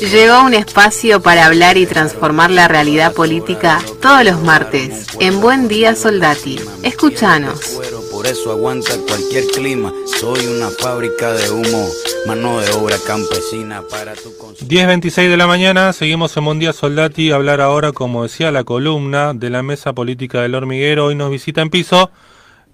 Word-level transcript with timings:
Llegó 0.00 0.42
un 0.42 0.52
espacio 0.52 1.22
para 1.22 1.46
hablar 1.46 1.78
y 1.78 1.86
transformar 1.86 2.50
la 2.50 2.68
realidad 2.68 3.14
política 3.14 3.80
todos 4.02 4.24
los 4.24 4.42
martes 4.42 5.06
en 5.20 5.40
Buen 5.40 5.68
Día 5.68 5.94
Soldati. 5.94 6.60
Escúchanos. 6.82 7.78
Por 8.10 8.26
eso 8.26 8.50
aguanta 8.50 8.90
cualquier 9.08 9.44
clima. 9.46 9.92
Soy 10.20 10.46
una 10.46 10.68
fábrica 10.68 11.32
de 11.32 11.50
humo, 11.50 11.88
mano 12.26 12.60
de 12.60 12.70
obra 12.72 12.96
campesina 13.06 13.82
para 13.90 14.14
tu 14.14 14.36
consumo. 14.36 14.68
10.26 14.68 15.30
de 15.30 15.36
la 15.36 15.46
mañana, 15.46 15.92
seguimos 15.94 16.36
en 16.36 16.44
Buen 16.44 16.58
Día 16.58 16.74
Soldati. 16.74 17.30
Hablar 17.30 17.62
ahora, 17.62 17.92
como 17.92 18.24
decía 18.24 18.50
la 18.50 18.64
columna 18.64 19.32
de 19.32 19.48
la 19.48 19.62
Mesa 19.62 19.94
Política 19.94 20.42
del 20.42 20.54
Hormiguero. 20.54 21.06
Hoy 21.06 21.14
nos 21.14 21.30
visita 21.30 21.62
en 21.62 21.70
piso 21.70 22.10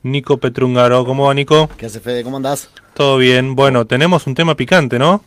Nico 0.03 0.39
Petrungaro. 0.39 1.05
¿Cómo 1.05 1.27
va, 1.27 1.35
Nico? 1.35 1.71
¿Qué 1.77 1.87
hace, 1.87 2.01
Fede? 2.01 2.25
¿Cómo 2.25 2.39
andás? 2.39 2.69
Todo 2.95 3.17
bien. 3.19 3.55
Bueno, 3.55 3.87
tenemos 3.87 4.27
un 4.27 4.35
tema 4.35 4.57
picante, 4.57 4.99
¿no? 4.99 5.25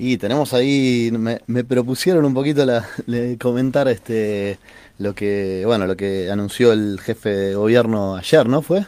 Y 0.00 0.16
tenemos 0.16 0.54
ahí, 0.54 1.10
me, 1.12 1.40
me 1.48 1.64
propusieron 1.64 2.24
un 2.24 2.32
poquito 2.32 2.64
la, 2.64 2.86
le- 3.06 3.36
comentar 3.36 3.88
este 3.88 4.58
lo 4.98 5.14
que, 5.14 5.64
bueno, 5.66 5.86
lo 5.86 5.96
que 5.96 6.30
anunció 6.30 6.72
el 6.72 7.00
jefe 7.00 7.30
de 7.30 7.54
gobierno 7.56 8.16
ayer, 8.16 8.48
¿no? 8.48 8.62
Fue. 8.62 8.86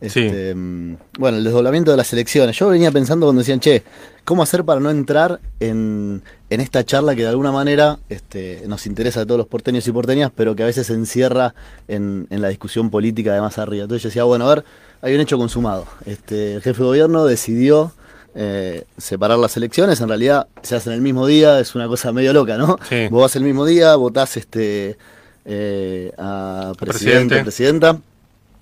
Este, 0.00 0.54
mm, 0.54 0.96
Bueno, 1.18 1.38
el 1.38 1.44
desdoblamiento 1.44 1.90
de 1.90 1.96
las 1.96 2.12
elecciones. 2.12 2.56
Yo 2.58 2.68
venía 2.68 2.92
pensando 2.92 3.26
cuando 3.26 3.40
decían, 3.40 3.60
che, 3.60 3.82
¿cómo 4.24 4.42
hacer 4.44 4.64
para 4.64 4.80
no 4.80 4.90
entrar 4.90 5.40
en, 5.60 6.22
en 6.50 6.60
esta 6.60 6.84
charla 6.84 7.14
que 7.16 7.22
de 7.22 7.28
alguna 7.28 7.52
manera 7.52 7.98
este, 8.08 8.62
nos 8.68 8.86
interesa 8.86 9.22
a 9.22 9.26
todos 9.26 9.38
los 9.38 9.46
porteños 9.48 9.86
y 9.88 9.92
porteñas, 9.92 10.30
pero 10.34 10.54
que 10.56 10.62
a 10.62 10.66
veces 10.66 10.86
se 10.88 10.94
encierra 10.94 11.54
en, 11.88 12.26
en 12.30 12.42
la 12.42 12.48
discusión 12.48 12.90
política 12.90 13.34
de 13.34 13.40
más 13.40 13.58
arriba? 13.58 13.84
Entonces 13.84 14.02
yo 14.04 14.08
decía, 14.10 14.24
bueno, 14.24 14.46
a 14.48 14.54
ver, 14.56 14.64
hay 15.02 15.14
un 15.14 15.20
hecho 15.20 15.38
consumado. 15.38 15.86
Este, 16.06 16.54
el 16.56 16.62
jefe 16.62 16.80
de 16.82 16.86
gobierno 16.88 17.24
decidió 17.26 17.92
eh, 18.34 18.84
separar 18.98 19.38
las 19.38 19.56
elecciones, 19.56 20.00
en 20.00 20.08
realidad 20.08 20.46
se 20.62 20.74
hacen 20.76 20.92
el 20.92 21.00
mismo 21.00 21.26
día, 21.26 21.60
es 21.60 21.74
una 21.74 21.86
cosa 21.88 22.12
medio 22.12 22.32
loca, 22.32 22.56
¿no? 22.58 22.78
Sí. 22.88 23.06
Vos 23.10 23.22
vas 23.22 23.36
el 23.36 23.44
mismo 23.44 23.64
día, 23.64 23.94
votás 23.96 24.36
este, 24.36 24.96
eh, 25.44 26.12
a 26.18 26.72
presidente, 26.78 27.42
presidente. 27.42 27.42
presidenta, 27.44 27.98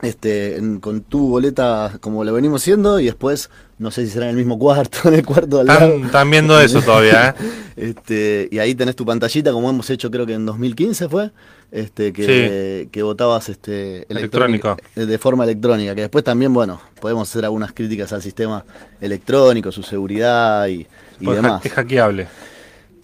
este, 0.02 0.56
en- 0.56 0.80
con 0.80 1.00
tu 1.02 1.28
boleta 1.28 1.96
como 2.00 2.24
lo 2.24 2.32
venimos 2.32 2.60
haciendo, 2.62 2.98
y 3.00 3.06
después, 3.06 3.50
no 3.78 3.90
sé 3.90 4.04
si 4.04 4.12
será 4.12 4.26
en 4.26 4.30
el 4.30 4.36
mismo 4.36 4.58
cuarto, 4.58 4.98
en 5.08 5.14
el 5.14 5.24
cuarto 5.24 5.60
al 5.60 5.66
lado. 5.66 5.86
Están, 5.86 6.04
están 6.06 6.30
viendo 6.30 6.60
eso 6.60 6.82
todavía, 6.82 7.30
¿eh? 7.38 7.44
Este, 7.74 8.48
y 8.52 8.58
ahí 8.58 8.74
tenés 8.74 8.94
tu 8.96 9.06
pantallita, 9.06 9.50
como 9.52 9.70
hemos 9.70 9.88
hecho 9.88 10.10
creo 10.10 10.26
que 10.26 10.34
en 10.34 10.44
2015 10.44 11.08
fue, 11.08 11.30
este, 11.72 12.12
que, 12.12 12.88
que 12.92 13.02
votabas 13.02 13.48
este, 13.48 14.06
electrónica- 14.08 14.76
eh, 14.94 15.06
de 15.06 15.18
forma 15.18 15.44
electrónica, 15.44 15.94
que 15.94 16.02
después 16.02 16.22
también, 16.22 16.52
bueno, 16.52 16.80
podemos 17.00 17.28
hacer 17.28 17.44
algunas 17.44 17.72
críticas 17.72 18.12
al 18.12 18.22
sistema 18.22 18.64
electrónico, 19.00 19.72
su 19.72 19.82
seguridad 19.82 20.66
y, 20.68 20.86
y 21.18 21.24
Pues 21.24 21.36
demás. 21.36 21.64
Es 21.64 21.72
hackeable. 21.72 22.28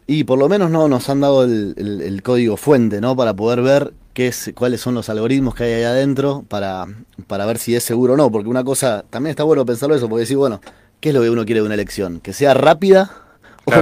Y 0.07 0.25
por 0.25 0.39
lo 0.39 0.49
menos 0.49 0.71
no 0.71 0.89
nos 0.89 1.09
han 1.09 1.21
dado 1.21 1.45
el, 1.45 1.75
el- 1.77 2.01
el 2.03 2.23
código 2.23 2.57
fuente, 2.57 3.01
¿no? 3.01 3.17
Para 3.17 3.35
poder 3.35 3.63
ver 3.63 3.93
qué 4.15 4.29
es, 4.29 4.53
cuáles 4.55 4.81
son 4.81 4.95
los 4.95 5.09
algoritmos 5.09 5.55
que 5.55 5.65
hay 5.65 5.73
ahí 5.75 5.83
adentro 5.85 6.45
para, 6.49 6.87
para 7.27 7.45
ver 7.47 7.59
si 7.59 7.75
es 7.75 7.85
seguro 7.85 8.15
o 8.15 8.17
no. 8.17 8.31
Porque 8.31 8.49
una 8.49 8.65
cosa, 8.65 9.05
también 9.11 9.31
está 9.31 9.45
bueno 9.45 9.65
pensarlo 9.67 9.95
eso, 9.95 10.09
porque 10.09 10.21
decir, 10.21 10.37
bueno, 10.39 10.61
¿qué 11.01 11.11
es 11.11 11.15
lo 11.15 11.21
que 11.23 11.31
uno 11.31 11.45
quiere 11.45 11.61
de 11.61 11.67
una 11.67 11.75
elección? 11.75 12.21
¿Que 12.21 12.33
sea 12.33 12.55
rápida 12.55 13.11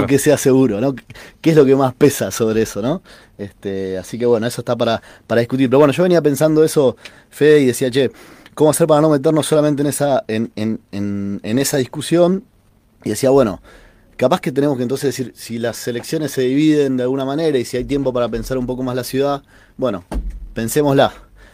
Que 0.07 0.19
sea 0.19 0.37
seguro, 0.37 0.79
¿no? 0.81 0.95
¿Qué 1.41 1.51
es 1.51 1.55
lo 1.55 1.65
que 1.65 1.75
más 1.75 1.93
pesa 1.93 2.31
sobre 2.31 2.61
eso, 2.63 2.81
¿no? 2.81 3.01
Este, 3.37 3.97
así 3.97 4.17
que 4.17 4.25
bueno, 4.25 4.47
eso 4.47 4.61
está 4.61 4.75
para, 4.75 5.01
para 5.25 5.39
discutir. 5.39 5.69
Pero 5.69 5.79
bueno, 5.79 5.93
yo 5.93 6.03
venía 6.03 6.21
pensando 6.21 6.63
eso, 6.63 6.97
Fede, 7.29 7.61
y 7.61 7.65
decía, 7.67 7.91
che, 7.91 8.11
¿cómo 8.53 8.69
hacer 8.69 8.87
para 8.87 9.01
no 9.01 9.09
meternos 9.09 9.45
solamente 9.45 9.81
en 9.81 9.87
esa, 9.87 10.23
en, 10.27 10.51
en, 10.55 10.79
en, 10.91 11.39
en 11.43 11.59
esa 11.59 11.77
discusión? 11.77 12.43
Y 13.03 13.09
decía, 13.09 13.29
bueno, 13.29 13.61
capaz 14.17 14.41
que 14.41 14.51
tenemos 14.51 14.77
que 14.77 14.83
entonces 14.83 15.15
decir, 15.15 15.33
si 15.35 15.59
las 15.59 15.87
elecciones 15.87 16.31
se 16.31 16.41
dividen 16.41 16.97
de 16.97 17.03
alguna 17.03 17.25
manera 17.25 17.57
y 17.57 17.65
si 17.65 17.77
hay 17.77 17.85
tiempo 17.85 18.11
para 18.11 18.27
pensar 18.27 18.57
un 18.57 18.65
poco 18.65 18.83
más 18.83 18.95
la 18.95 19.03
ciudad, 19.03 19.43
bueno, 19.77 20.03
pensémosla. 20.53 21.13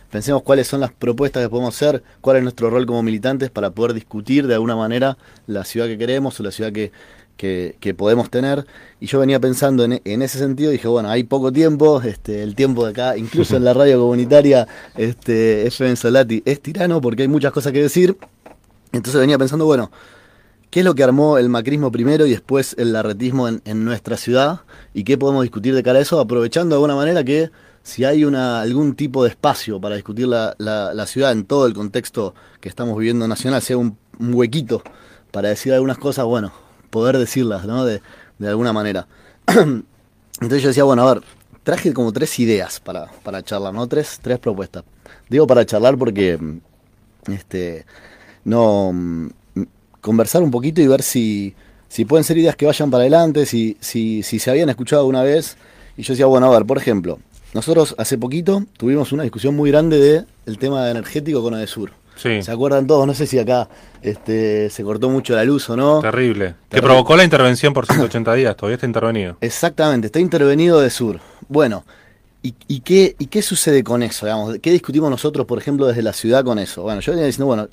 Pensemos 0.09 0.43
cuáles 0.43 0.67
son 0.67 0.79
las 0.79 0.91
propuestas 0.91 1.41
que 1.41 1.49
podemos 1.49 1.75
hacer, 1.75 2.03
cuál 2.21 2.37
es 2.37 2.43
nuestro 2.43 2.69
rol 2.69 2.85
como 2.85 3.01
militantes 3.01 3.49
para 3.49 3.71
poder 3.71 3.95
discutir 3.95 4.45
de 4.45 4.53
alguna 4.53 4.75
manera 4.75 5.17
la 5.47 5.65
ciudad 5.65 5.87
que 5.87 5.97
queremos 5.97 6.39
o 6.39 6.43
la 6.43 6.51
ciudad 6.51 6.71
que, 6.71 6.91
que, 7.37 7.95
podemos 7.97 8.29
tener. 8.29 8.65
Y 8.99 9.07
yo 9.07 9.19
venía 9.19 9.39
pensando 9.39 9.83
en, 9.83 10.21
ese 10.21 10.37
sentido, 10.37 10.71
dije, 10.71 10.87
bueno, 10.87 11.09
hay 11.09 11.23
poco 11.23 11.51
tiempo, 11.51 12.01
este, 12.01 12.43
el 12.43 12.55
tiempo 12.55 12.85
de 12.85 12.91
acá, 12.91 13.17
incluso 13.17 13.57
en 13.57 13.65
la 13.65 13.73
radio 13.73 13.99
comunitaria, 13.99 14.67
este, 14.95 15.67
FM 15.67 15.95
Solati, 15.95 16.41
es 16.45 16.61
tirano 16.61 17.01
porque 17.01 17.23
hay 17.23 17.27
muchas 17.27 17.51
cosas 17.51 17.71
que 17.73 17.81
decir. 17.81 18.17
Entonces 18.91 19.19
venía 19.19 19.37
pensando, 19.37 19.65
bueno, 19.65 19.91
¿Qué 20.69 20.79
es 20.79 20.85
lo 20.87 20.95
que 20.95 21.03
armó 21.03 21.37
el 21.37 21.49
macrismo 21.49 21.91
primero 21.91 22.25
y 22.25 22.31
después 22.31 22.75
el 22.79 22.93
larretismo 22.93 23.47
en, 23.47 23.85
nuestra 23.85 24.17
ciudad? 24.17 24.61
¿Y 24.91 25.03
qué 25.03 25.19
podemos 25.19 25.43
discutir 25.43 25.75
de 25.75 25.83
cara 25.83 25.99
a 25.99 26.01
eso? 26.01 26.19
Aprovechando 26.19 26.73
de 26.73 26.77
alguna 26.77 26.95
manera 26.95 27.23
que 27.23 27.51
si 27.83 28.05
hay 28.05 28.25
una, 28.25 28.59
algún 28.61 28.95
tipo 28.95 29.23
de 29.23 29.29
espacio 29.29 29.79
para 29.79 29.93
discutir 29.93 30.27
la, 30.27 30.55
la- 30.57 30.91
la 30.95 31.05
ciudad 31.05 31.31
en 31.31 31.45
todo 31.45 31.67
el 31.67 31.75
contexto 31.75 32.33
que 32.59 32.69
estamos 32.69 32.97
viviendo 32.97 33.27
nacional, 33.27 33.61
sea 33.61 33.77
un 33.77 33.95
huequito 34.19 34.81
para 35.29 35.49
decir 35.49 35.73
algunas 35.73 35.99
cosas, 35.99 36.25
bueno, 36.25 36.51
poder 36.93 37.17
decirlas, 37.17 37.65
¿no? 37.65 37.83
De, 37.83 38.01
de 38.37 38.47
alguna 38.47 38.71
manera. 38.71 39.07
Entonces 39.47 40.61
yo 40.61 40.67
decía, 40.69 40.83
bueno, 40.83 41.07
a 41.07 41.15
ver, 41.15 41.23
traje 41.63 41.91
como 41.91 42.13
tres 42.13 42.39
ideas 42.39 42.79
para, 42.79 43.07
para 43.23 43.41
charlar, 43.43 43.73
¿no? 43.73 43.87
Tres, 43.87 44.19
tres 44.21 44.37
propuestas. 44.39 44.83
Digo 45.27 45.47
para 45.47 45.65
charlar 45.65 45.97
porque 45.97 46.39
este 47.27 47.85
no 48.45 48.93
conversar 50.01 50.43
un 50.43 50.51
poquito 50.51 50.81
y 50.81 50.87
ver 50.87 51.01
si, 51.01 51.55
si 51.87 52.05
pueden 52.05 52.23
ser 52.23 52.37
ideas 52.37 52.55
que 52.55 52.65
vayan 52.65 52.91
para 52.91 53.01
adelante, 53.01 53.45
si, 53.45 53.77
si, 53.79 54.21
si 54.21 54.37
se 54.37 54.51
habían 54.51 54.69
escuchado 54.69 55.01
alguna 55.01 55.23
vez. 55.23 55.57
Y 55.97 56.03
yo 56.03 56.13
decía, 56.13 56.25
bueno, 56.27 56.47
a 56.47 56.51
ver, 56.51 56.65
por 56.65 56.77
ejemplo, 56.77 57.19
nosotros 57.53 57.95
hace 57.97 58.17
poquito 58.17 58.65
tuvimos 58.77 59.11
una 59.11 59.23
discusión 59.23 59.55
muy 59.55 59.71
grande 59.71 59.97
de 59.97 60.25
el 60.45 60.57
tema 60.57 60.89
energético 60.91 61.41
con 61.41 61.53
Adesur. 61.53 61.91
Sí, 62.15 62.41
¿Se 62.43 62.51
acuerdan 62.51 62.85
todos? 62.87 63.05
No 63.07 63.13
sé 63.13 63.25
si 63.27 63.39
acá 63.39 63.67
este, 64.01 64.69
se 64.69 64.83
cortó 64.83 65.09
mucho 65.09 65.35
la 65.35 65.43
luz 65.43 65.69
o 65.69 65.75
no. 65.75 65.99
terrible. 65.99 66.55
Que 66.69 66.69
Terrible. 66.75 66.81
provocó 66.89 67.15
la 67.15 67.23
intervención 67.23 67.73
por 67.73 67.85
180 67.85 68.33
días, 68.35 68.55
todavía 68.55 68.75
está 68.75 68.85
intervenido. 68.85 69.37
Exactamente, 69.41 70.07
está 70.07 70.19
intervenido 70.19 70.79
de 70.79 70.89
sur. 70.89 71.19
Bueno, 71.49 71.83
¿y, 72.41 72.53
y 72.67 72.81
qué, 72.81 73.15
¿y 73.19 73.27
qué 73.27 73.41
sucede 73.41 73.83
con 73.83 74.03
eso? 74.03 74.25
Digamos? 74.25 74.57
¿Qué 74.61 74.71
discutimos 74.71 75.09
nosotros, 75.09 75.45
por 75.45 75.57
ejemplo, 75.57 75.87
desde 75.87 76.01
la 76.03 76.13
ciudad 76.13 76.43
con 76.43 76.59
eso? 76.59 76.83
Bueno, 76.83 76.99
yo 77.01 77.11
venía 77.13 77.25
diciendo, 77.25 77.47
bueno, 77.47 77.67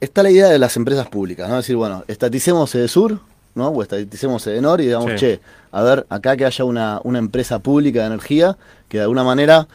está 0.00 0.22
la 0.22 0.30
idea 0.30 0.48
de 0.48 0.58
las 0.58 0.76
empresas 0.76 1.08
públicas, 1.08 1.48
¿no? 1.48 1.58
Es 1.58 1.64
decir, 1.64 1.76
bueno, 1.76 2.04
estaticemos 2.08 2.76
sur, 2.88 3.20
¿no? 3.54 3.68
O 3.68 3.82
estaticemos 3.82 4.46
Edenor 4.46 4.80
y 4.80 4.86
digamos, 4.86 5.10
Sí. 5.12 5.16
che, 5.18 5.40
a 5.70 5.82
ver, 5.82 6.06
acá 6.08 6.36
que 6.36 6.44
haya 6.44 6.64
una, 6.64 7.00
una 7.04 7.18
empresa 7.20 7.58
pública 7.60 8.00
de 8.00 8.06
energía 8.06 8.56
que 8.88 8.96
de 8.98 9.02
alguna 9.04 9.22
manera 9.24 9.68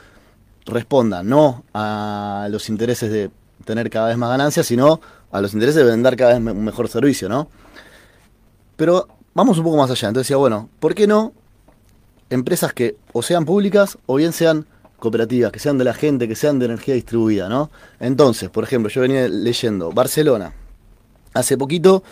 responda 0.66 1.24
no 1.24 1.64
a 1.74 2.48
los 2.52 2.68
intereses 2.69 3.09
de 3.12 3.30
tener 3.68 3.90
cada 3.92 4.08
vez 4.08 4.18
más 4.18 4.30
ganancias, 4.30 4.66
sino 4.66 5.00
a 5.32 5.42
los 5.42 5.54
intereses 5.54 5.84
de 5.86 5.92
vender 5.92 6.16
cada 6.16 6.32
vez 6.40 6.40
un 6.56 6.64
mejor 6.64 6.88
servicio, 6.88 7.30
¿no? 7.30 7.48
Pero 8.76 9.08
vamos 9.36 9.58
un 9.58 9.64
poco 9.64 9.78
más 9.78 9.92
allá. 9.92 10.08
Entonces 10.08 10.28
decía, 10.28 10.38
bueno, 10.38 10.70
¿por 10.80 10.96
qué 10.96 11.06
no 11.06 11.34
empresas 12.30 12.74
que 12.74 12.96
o 13.14 13.22
sean 13.22 13.46
públicas 13.46 13.98
o 14.06 14.16
bien 14.16 14.34
sean 14.34 14.66
cooperativas, 15.00 15.52
que 15.52 15.60
sean 15.60 15.78
de 15.78 15.84
la 15.84 15.94
gente, 15.94 16.28
que 16.28 16.36
sean 16.36 16.58
de 16.60 16.66
energía 16.66 16.96
distribuida, 16.96 17.50
¿no? 17.50 17.70
Entonces, 18.00 18.50
por 18.50 18.64
ejemplo, 18.64 18.90
yo 18.90 19.02
venía 19.02 19.28
leyendo, 19.28 19.92
Barcelona, 19.92 20.54
hace 21.34 21.56
poquito 21.58 22.04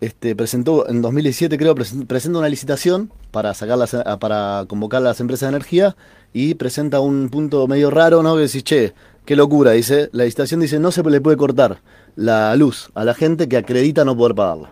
este, 0.00 0.34
presentó, 0.36 0.88
en 0.88 1.00
2017 1.02 1.56
creo, 1.58 1.74
presen- 1.74 2.06
presenta 2.06 2.38
una 2.38 2.48
licitación 2.48 3.10
para 3.30 3.54
sacarlas, 3.54 3.94
a- 3.94 4.18
para 4.18 4.64
convocar 4.68 4.98
a 5.00 5.04
las 5.04 5.20
empresas 5.20 5.48
de 5.50 5.56
energía 5.56 5.96
y 6.32 6.54
presenta 6.54 7.00
un 7.00 7.28
punto 7.28 7.66
medio 7.68 7.90
raro, 7.90 8.22
¿no? 8.22 8.34
Que 8.36 8.42
decís, 8.42 8.64
che, 8.64 8.94
qué 9.24 9.36
locura, 9.36 9.72
dice, 9.72 10.08
la 10.12 10.24
licitación 10.24 10.60
dice, 10.60 10.78
no 10.78 10.90
se 10.92 11.02
le 11.02 11.20
puede 11.20 11.36
cortar 11.36 11.80
la 12.16 12.54
luz 12.56 12.90
a 12.94 13.04
la 13.04 13.14
gente 13.14 13.48
que 13.48 13.56
acredita 13.56 14.04
no 14.04 14.16
poder 14.16 14.34
pagarla. 14.34 14.70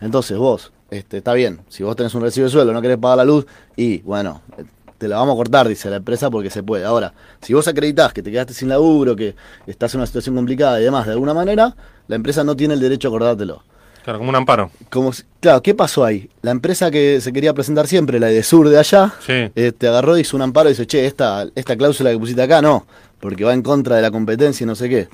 Entonces 0.00 0.36
vos, 0.36 0.72
este, 0.90 1.18
está 1.18 1.32
bien, 1.34 1.60
si 1.68 1.82
vos 1.82 1.94
tenés 1.96 2.14
un 2.14 2.22
recibo 2.22 2.44
de 2.46 2.50
sueldo, 2.52 2.72
no 2.72 2.82
querés 2.82 2.98
pagar 2.98 3.18
la 3.18 3.24
luz, 3.24 3.46
y 3.76 3.98
bueno, 4.02 4.42
eh, 4.58 4.64
te 4.98 5.08
la 5.08 5.16
vamos 5.16 5.34
a 5.34 5.36
cortar, 5.36 5.68
dice 5.68 5.90
la 5.90 5.96
empresa, 5.96 6.30
porque 6.30 6.50
se 6.50 6.62
puede. 6.62 6.84
Ahora, 6.84 7.12
si 7.40 7.54
vos 7.54 7.66
acreditás 7.68 8.12
que 8.12 8.22
te 8.22 8.30
quedaste 8.30 8.54
sin 8.54 8.68
laburo, 8.68 9.14
que 9.16 9.34
estás 9.66 9.94
en 9.94 10.00
una 10.00 10.06
situación 10.06 10.34
complicada 10.36 10.80
y 10.80 10.84
demás, 10.84 11.06
de 11.06 11.12
alguna 11.12 11.34
manera, 11.34 11.74
la 12.08 12.16
empresa 12.16 12.44
no 12.44 12.56
tiene 12.56 12.74
el 12.74 12.80
derecho 12.80 13.08
a 13.08 13.10
acordártelo. 13.10 13.62
Claro, 14.04 14.18
como 14.18 14.30
un 14.30 14.36
amparo. 14.36 14.70
Como, 14.90 15.12
si- 15.12 15.22
claro, 15.40 15.62
¿qué 15.62 15.74
pasó 15.76 16.04
ahí? 16.04 16.28
La 16.42 16.50
empresa 16.50 16.90
que 16.90 17.20
se 17.20 17.32
quería 17.32 17.54
presentar 17.54 17.86
siempre, 17.86 18.18
la 18.18 18.26
de 18.26 18.42
Sur 18.42 18.68
de 18.68 18.76
allá, 18.78 19.12
Sí. 19.24 19.50
este, 19.54 19.86
agarró, 19.86 20.18
hizo 20.18 20.36
un 20.36 20.42
amparo 20.42 20.68
y 20.68 20.72
dice, 20.72 20.86
che, 20.88 21.06
esta, 21.06 21.46
esta 21.54 21.76
cláusula 21.76 22.10
que 22.10 22.18
pusiste 22.18 22.42
acá 22.42 22.60
no, 22.60 22.84
porque 23.22 23.44
va 23.44 23.54
en 23.54 23.62
contra 23.62 23.94
de 23.94 24.02
la 24.02 24.10
competencia 24.10 24.64
y 24.64 24.66
no 24.66 24.74
sé 24.74 24.88
qué. 24.88 25.08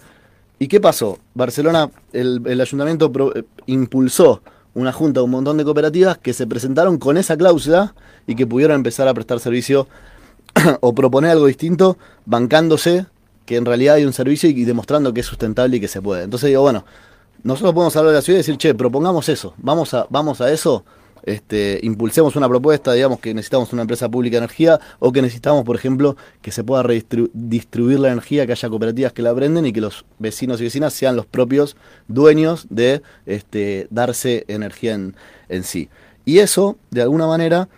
¿Y 0.58 0.66
qué 0.66 0.80
pasó? 0.80 1.18
Barcelona, 1.34 1.90
el, 2.14 2.58
ayuntamiento 2.58 3.12
eh, 3.34 3.44
impulsó 3.66 4.40
una 4.72 4.94
junta 4.94 5.20
de 5.20 5.24
un 5.24 5.30
montón 5.30 5.58
de 5.58 5.64
cooperativas 5.64 6.16
que 6.16 6.32
se 6.32 6.46
presentaron 6.46 6.96
con 6.96 7.18
esa 7.18 7.36
cláusula 7.36 7.94
y 8.26 8.34
que 8.34 8.46
pudieron 8.46 8.76
empezar 8.76 9.06
a 9.08 9.14
prestar 9.14 9.40
servicio 9.40 9.88
o 10.80 10.94
proponer 10.94 11.32
algo 11.32 11.46
distinto, 11.46 11.98
bancándose 12.24 13.04
que 13.44 13.56
en 13.56 13.66
realidad 13.66 13.96
hay 13.96 14.06
un 14.06 14.14
servicio 14.14 14.48
y 14.48 14.64
demostrando 14.64 15.12
que 15.12 15.20
es 15.20 15.26
sustentable 15.26 15.76
y 15.76 15.80
que 15.80 15.88
se 15.88 16.00
puede. 16.00 16.24
Entonces 16.24 16.48
digo, 16.48 16.62
bueno, 16.62 16.86
nosotros 17.42 17.74
podemos 17.74 17.94
hablar 17.94 18.12
de 18.12 18.18
la 18.18 18.22
ciudad 18.22 18.38
y 18.38 18.40
decir, 18.40 18.56
che, 18.56 18.74
propongamos 18.74 19.28
eso, 19.28 19.52
vamos 19.58 19.92
a, 19.92 20.06
vamos 20.08 20.40
a 20.40 20.50
eso, 20.50 20.82
este, 21.24 21.80
impulsemos 21.82 22.36
una 22.36 22.48
propuesta, 22.48 22.92
digamos 22.92 23.20
que 23.20 23.34
necesitamos 23.34 23.72
una 23.72 23.82
empresa 23.82 24.08
pública 24.08 24.34
de 24.34 24.38
energía 24.38 24.80
o 24.98 25.12
que 25.12 25.22
necesitamos, 25.22 25.64
por 25.64 25.76
ejemplo, 25.76 26.16
que 26.42 26.50
se 26.50 26.64
pueda 26.64 26.84
distribuir 27.32 28.00
la 28.00 28.08
energía, 28.08 28.46
que 28.46 28.52
haya 28.52 28.68
cooperativas 28.68 29.12
que 29.12 29.22
la 29.22 29.34
prenden 29.34 29.66
y 29.66 29.72
que 29.72 29.80
los 29.80 30.04
vecinos 30.18 30.60
y 30.60 30.64
vecinas 30.64 30.92
sean 30.92 31.16
los 31.16 31.26
propios 31.26 31.76
dueños 32.06 32.66
de 32.70 33.02
este, 33.26 33.86
darse 33.90 34.44
energía 34.48 34.94
en, 34.94 35.64
sí. 35.64 35.88
Y 36.24 36.38
eso, 36.38 36.78
de 36.90 37.02
alguna 37.02 37.26
manera, 37.26 37.68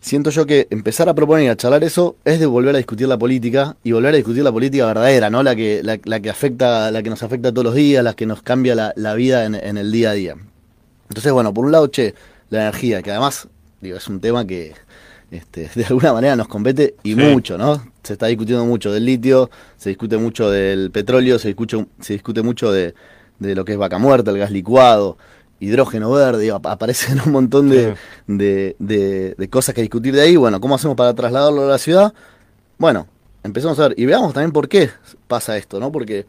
siento 0.00 0.30
yo 0.30 0.46
que 0.46 0.68
empezar 0.70 1.08
a 1.08 1.14
proponer 1.14 1.44
y 1.44 1.48
a 1.48 1.56
charlar 1.56 1.82
eso 1.84 2.16
es 2.24 2.38
de 2.38 2.46
volver 2.46 2.74
a 2.74 2.78
discutir 2.78 3.08
la 3.08 3.18
política 3.18 3.76
y 3.82 3.92
volver 3.92 4.14
a 4.14 4.16
discutir 4.16 4.44
la 4.44 4.52
política 4.52 4.86
verdadera, 4.86 5.30
¿no? 5.30 5.42
La 5.42 5.56
que, 5.56 5.82
la, 5.82 6.20
que 6.20 6.30
afecta, 6.30 6.90
la 6.90 7.02
que 7.02 7.10
nos 7.10 7.22
afecta 7.22 7.50
todos 7.50 7.64
los 7.64 7.74
días, 7.74 8.04
la 8.04 8.14
que 8.14 8.26
nos 8.26 8.42
cambia 8.42 8.92
la, 8.94 9.14
vida 9.14 9.44
en, 9.44 9.76
el 9.76 9.90
día 9.90 10.10
a 10.10 10.14
día. 10.14 10.36
Entonces, 11.08 11.32
bueno, 11.32 11.52
por 11.52 11.64
un 11.66 11.72
lado, 11.72 11.88
che, 11.88 12.14
la 12.56 12.62
energía, 12.62 13.02
que 13.02 13.10
además 13.10 13.48
digo, 13.82 13.96
es 13.96 14.08
un 14.08 14.20
tema 14.20 14.46
que 14.46 14.74
este, 15.30 15.68
de 15.74 15.84
alguna 15.84 16.12
manera 16.12 16.36
nos 16.36 16.48
compete 16.48 16.94
y 17.02 17.14
mucho, 17.14 17.58
¿no? 17.58 17.82
Se 18.02 18.14
está 18.14 18.26
discutiendo 18.26 18.64
mucho 18.64 18.92
del 18.92 19.04
litio, 19.04 19.50
se 19.76 19.90
discute 19.90 20.16
mucho 20.16 20.50
del 20.50 20.90
petróleo, 20.90 21.38
se 21.38 21.48
discute, 21.48 21.86
se 22.00 22.14
discute 22.14 22.42
mucho 22.42 22.72
de, 22.72 22.94
lo 23.38 23.64
que 23.64 23.72
es 23.72 23.78
vaca 23.78 23.98
muerta, 23.98 24.30
el 24.30 24.38
gas 24.38 24.50
licuado, 24.50 25.18
hidrógeno 25.60 26.10
verde, 26.10 26.50
aparecen 26.50 27.20
un 27.26 27.32
montón 27.32 27.68
de, 27.68 27.96
de, 28.26 29.48
cosas 29.50 29.74
que 29.74 29.82
discutir 29.82 30.14
de 30.14 30.22
ahí. 30.22 30.36
Bueno, 30.36 30.60
¿cómo 30.60 30.74
hacemos 30.74 30.96
para 30.96 31.14
trasladarlo 31.14 31.64
a 31.64 31.68
la 31.68 31.78
ciudad? 31.78 32.12
Bueno, 32.78 33.06
empezamos 33.42 33.78
a 33.78 33.88
ver 33.88 33.98
y 33.98 34.06
veamos 34.06 34.32
también 34.32 34.52
por 34.52 34.68
qué 34.68 34.90
pasa 35.28 35.56
esto, 35.56 35.78
¿no? 35.78 35.92
Porque 35.92 36.26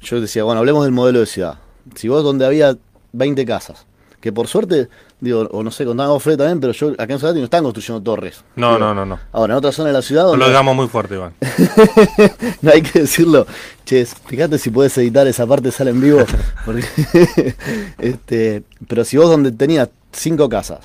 yo 0.00 0.20
decía, 0.20 0.44
bueno, 0.44 0.60
hablemos 0.60 0.84
del 0.84 0.92
modelo 0.92 1.20
de 1.20 1.26
ciudad. 1.26 1.58
Si 1.94 2.08
vos 2.08 2.22
donde 2.22 2.44
había 2.44 2.76
20 3.12 3.44
casas, 3.46 3.86
que 4.20 4.32
por 4.32 4.48
suerte, 4.48 4.88
digo, 5.20 5.48
o 5.50 5.62
no 5.62 5.70
sé, 5.70 5.84
contaba 5.84 6.18
Fred 6.20 6.36
también, 6.36 6.60
pero 6.60 6.72
yo 6.72 6.92
acá 6.98 7.12
en 7.12 7.18
Ciudad 7.18 7.34
no 7.34 7.44
están 7.44 7.62
construyendo 7.64 8.02
torres. 8.02 8.44
No, 8.54 8.78
no, 8.78 8.94
no, 8.94 9.06
no. 9.06 9.18
Ahora, 9.32 9.54
en 9.54 9.58
otra 9.58 9.72
zona 9.72 9.88
de 9.88 9.94
la 9.94 10.02
ciudad. 10.02 10.24
No 10.24 10.36
lo 10.36 10.46
digamos 10.46 10.76
muy 10.76 10.88
fuerte, 10.88 11.14
Iván. 11.14 11.32
no 12.62 12.70
hay 12.70 12.82
que 12.82 13.00
decirlo. 13.00 13.46
Che, 13.84 14.04
fíjate 14.04 14.58
si 14.58 14.70
puedes 14.70 14.96
editar 14.98 15.26
esa 15.26 15.46
parte, 15.46 15.70
sale 15.70 15.90
en 15.90 16.00
vivo. 16.00 16.20
este, 17.98 18.62
pero 18.86 19.04
si 19.04 19.16
vos 19.16 19.30
donde 19.30 19.52
tenías 19.52 19.88
cinco 20.12 20.48
casas, 20.48 20.80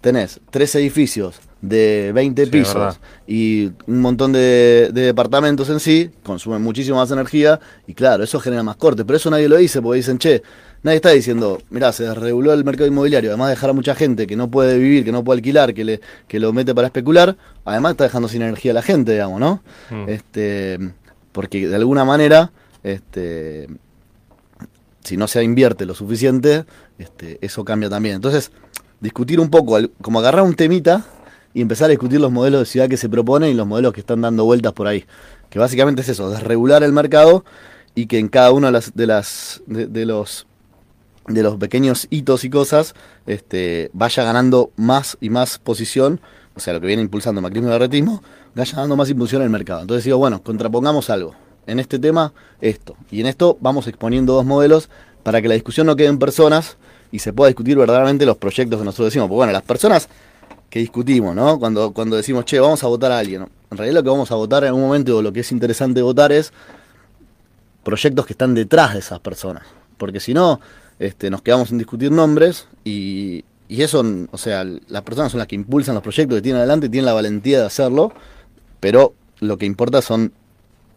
tenés 0.00 0.40
tres 0.50 0.74
edificios 0.74 1.40
de 1.60 2.10
20 2.14 2.46
pisos 2.46 2.98
y 3.26 3.70
un 3.86 4.00
montón 4.00 4.32
de, 4.32 4.88
de, 4.92 5.02
departamentos 5.02 5.68
en 5.68 5.78
sí, 5.78 6.10
consumen 6.22 6.62
muchísimo 6.62 6.96
más 6.96 7.10
energía 7.10 7.60
y 7.86 7.92
claro, 7.92 8.24
eso 8.24 8.40
genera 8.40 8.62
más 8.62 8.76
cortes. 8.76 9.04
Pero 9.06 9.16
eso 9.16 9.30
nadie 9.30 9.48
lo 9.48 9.56
dice 9.56 9.82
porque 9.82 9.98
dicen, 9.98 10.18
che, 10.18 10.42
Nadie 10.82 10.96
está 10.96 11.10
diciendo, 11.10 11.60
mirá, 11.68 11.92
se 11.92 12.04
desreguló 12.04 12.54
el 12.54 12.64
mercado 12.64 12.88
inmobiliario, 12.88 13.30
además 13.30 13.48
de 13.48 13.54
dejar 13.54 13.70
a 13.70 13.72
mucha 13.74 13.94
gente 13.94 14.26
que 14.26 14.34
no 14.34 14.50
puede 14.50 14.78
vivir, 14.78 15.04
que 15.04 15.12
no 15.12 15.22
puede 15.22 15.38
alquilar, 15.38 15.74
que, 15.74 15.84
le, 15.84 16.00
que 16.26 16.40
lo 16.40 16.54
mete 16.54 16.74
para 16.74 16.86
especular, 16.86 17.36
además 17.66 17.92
está 17.92 18.04
dejando 18.04 18.28
sin 18.28 18.40
energía 18.40 18.70
a 18.70 18.74
la 18.74 18.82
gente, 18.82 19.12
digamos, 19.12 19.40
¿no? 19.40 19.62
Mm. 19.90 20.08
Este, 20.08 20.78
porque 21.32 21.68
de 21.68 21.76
alguna 21.76 22.06
manera, 22.06 22.50
este, 22.82 23.68
si 25.04 25.18
no 25.18 25.28
se 25.28 25.42
invierte 25.44 25.84
lo 25.84 25.94
suficiente, 25.94 26.64
este, 26.98 27.38
eso 27.42 27.62
cambia 27.62 27.90
también. 27.90 28.16
Entonces, 28.16 28.50
discutir 29.00 29.38
un 29.38 29.50
poco, 29.50 29.78
como 30.00 30.20
agarrar 30.20 30.44
un 30.44 30.54
temita 30.54 31.04
y 31.52 31.60
empezar 31.60 31.86
a 31.86 31.88
discutir 31.90 32.20
los 32.20 32.32
modelos 32.32 32.60
de 32.60 32.66
ciudad 32.66 32.88
que 32.88 32.96
se 32.96 33.10
proponen 33.10 33.50
y 33.50 33.54
los 33.54 33.66
modelos 33.66 33.92
que 33.92 34.00
están 34.00 34.22
dando 34.22 34.46
vueltas 34.46 34.72
por 34.72 34.86
ahí. 34.86 35.04
Que 35.50 35.58
básicamente 35.58 36.00
es 36.00 36.08
eso, 36.08 36.30
desregular 36.30 36.82
el 36.82 36.92
mercado 36.92 37.44
y 37.94 38.06
que 38.06 38.18
en 38.18 38.28
cada 38.28 38.52
uno 38.52 38.68
de, 38.68 38.72
las, 38.72 38.94
de, 38.94 39.06
las, 39.06 39.62
de 39.66 40.06
los 40.06 40.46
de 41.34 41.42
los 41.42 41.56
pequeños 41.56 42.06
hitos 42.10 42.44
y 42.44 42.50
cosas 42.50 42.94
este, 43.26 43.90
vaya 43.92 44.24
ganando 44.24 44.70
más 44.76 45.16
y 45.20 45.30
más 45.30 45.58
posición, 45.58 46.20
o 46.54 46.60
sea, 46.60 46.74
lo 46.74 46.80
que 46.80 46.86
viene 46.86 47.02
impulsando 47.02 47.40
macrismo 47.40 47.68
y 47.68 47.70
el 47.70 47.76
arretismo, 47.76 48.22
vaya 48.54 48.72
ganando 48.72 48.96
más 48.96 49.08
impulsión 49.10 49.42
en 49.42 49.46
el 49.46 49.50
mercado. 49.50 49.82
Entonces 49.82 50.04
digo, 50.04 50.18
bueno, 50.18 50.42
contrapongamos 50.42 51.10
algo. 51.10 51.34
En 51.66 51.78
este 51.78 51.98
tema, 51.98 52.32
esto. 52.60 52.96
Y 53.10 53.20
en 53.20 53.26
esto 53.26 53.56
vamos 53.60 53.86
exponiendo 53.86 54.34
dos 54.34 54.44
modelos 54.44 54.88
para 55.22 55.40
que 55.40 55.48
la 55.48 55.54
discusión 55.54 55.86
no 55.86 55.94
quede 55.96 56.08
en 56.08 56.18
personas 56.18 56.76
y 57.12 57.20
se 57.20 57.32
pueda 57.32 57.48
discutir 57.48 57.76
verdaderamente 57.76 58.26
los 58.26 58.36
proyectos 58.36 58.78
que 58.78 58.84
nosotros 58.84 59.06
decimos. 59.06 59.28
Porque 59.28 59.36
bueno, 59.36 59.52
las 59.52 59.62
personas 59.62 60.08
que 60.68 60.78
discutimos, 60.78 61.34
¿no? 61.34 61.58
Cuando, 61.58 61.92
cuando 61.92 62.16
decimos, 62.16 62.44
che, 62.44 62.58
vamos 62.60 62.82
a 62.84 62.86
votar 62.86 63.12
a 63.12 63.18
alguien. 63.18 63.46
En 63.70 63.76
realidad 63.76 63.96
lo 63.96 64.02
que 64.04 64.10
vamos 64.10 64.30
a 64.30 64.36
votar 64.36 64.64
en 64.64 64.72
un 64.72 64.80
momento, 64.80 65.16
o 65.16 65.22
lo 65.22 65.32
que 65.32 65.40
es 65.40 65.52
interesante 65.52 66.00
votar 66.00 66.32
es 66.32 66.52
proyectos 67.82 68.26
que 68.26 68.32
están 68.32 68.54
detrás 68.54 68.94
de 68.94 69.00
esas 69.00 69.18
personas. 69.20 69.64
Porque 69.98 70.20
si 70.20 70.32
no, 70.32 70.60
este, 71.00 71.30
nos 71.30 71.40
quedamos 71.40 71.72
en 71.72 71.78
discutir 71.78 72.12
nombres 72.12 72.68
y, 72.84 73.42
eso, 73.68 74.04
o 74.30 74.38
sea, 74.38 74.64
las 74.64 75.02
personas 75.02 75.32
son 75.32 75.38
las 75.38 75.48
que 75.48 75.54
impulsan 75.54 75.94
los 75.94 76.02
proyectos 76.02 76.36
que 76.36 76.42
tienen 76.42 76.58
adelante, 76.58 76.88
tienen 76.88 77.06
la 77.06 77.14
valentía 77.14 77.60
de 77.60 77.66
hacerlo, 77.66 78.12
pero 78.80 79.14
lo 79.40 79.56
que 79.56 79.64
importa 79.64 80.02
son 80.02 80.32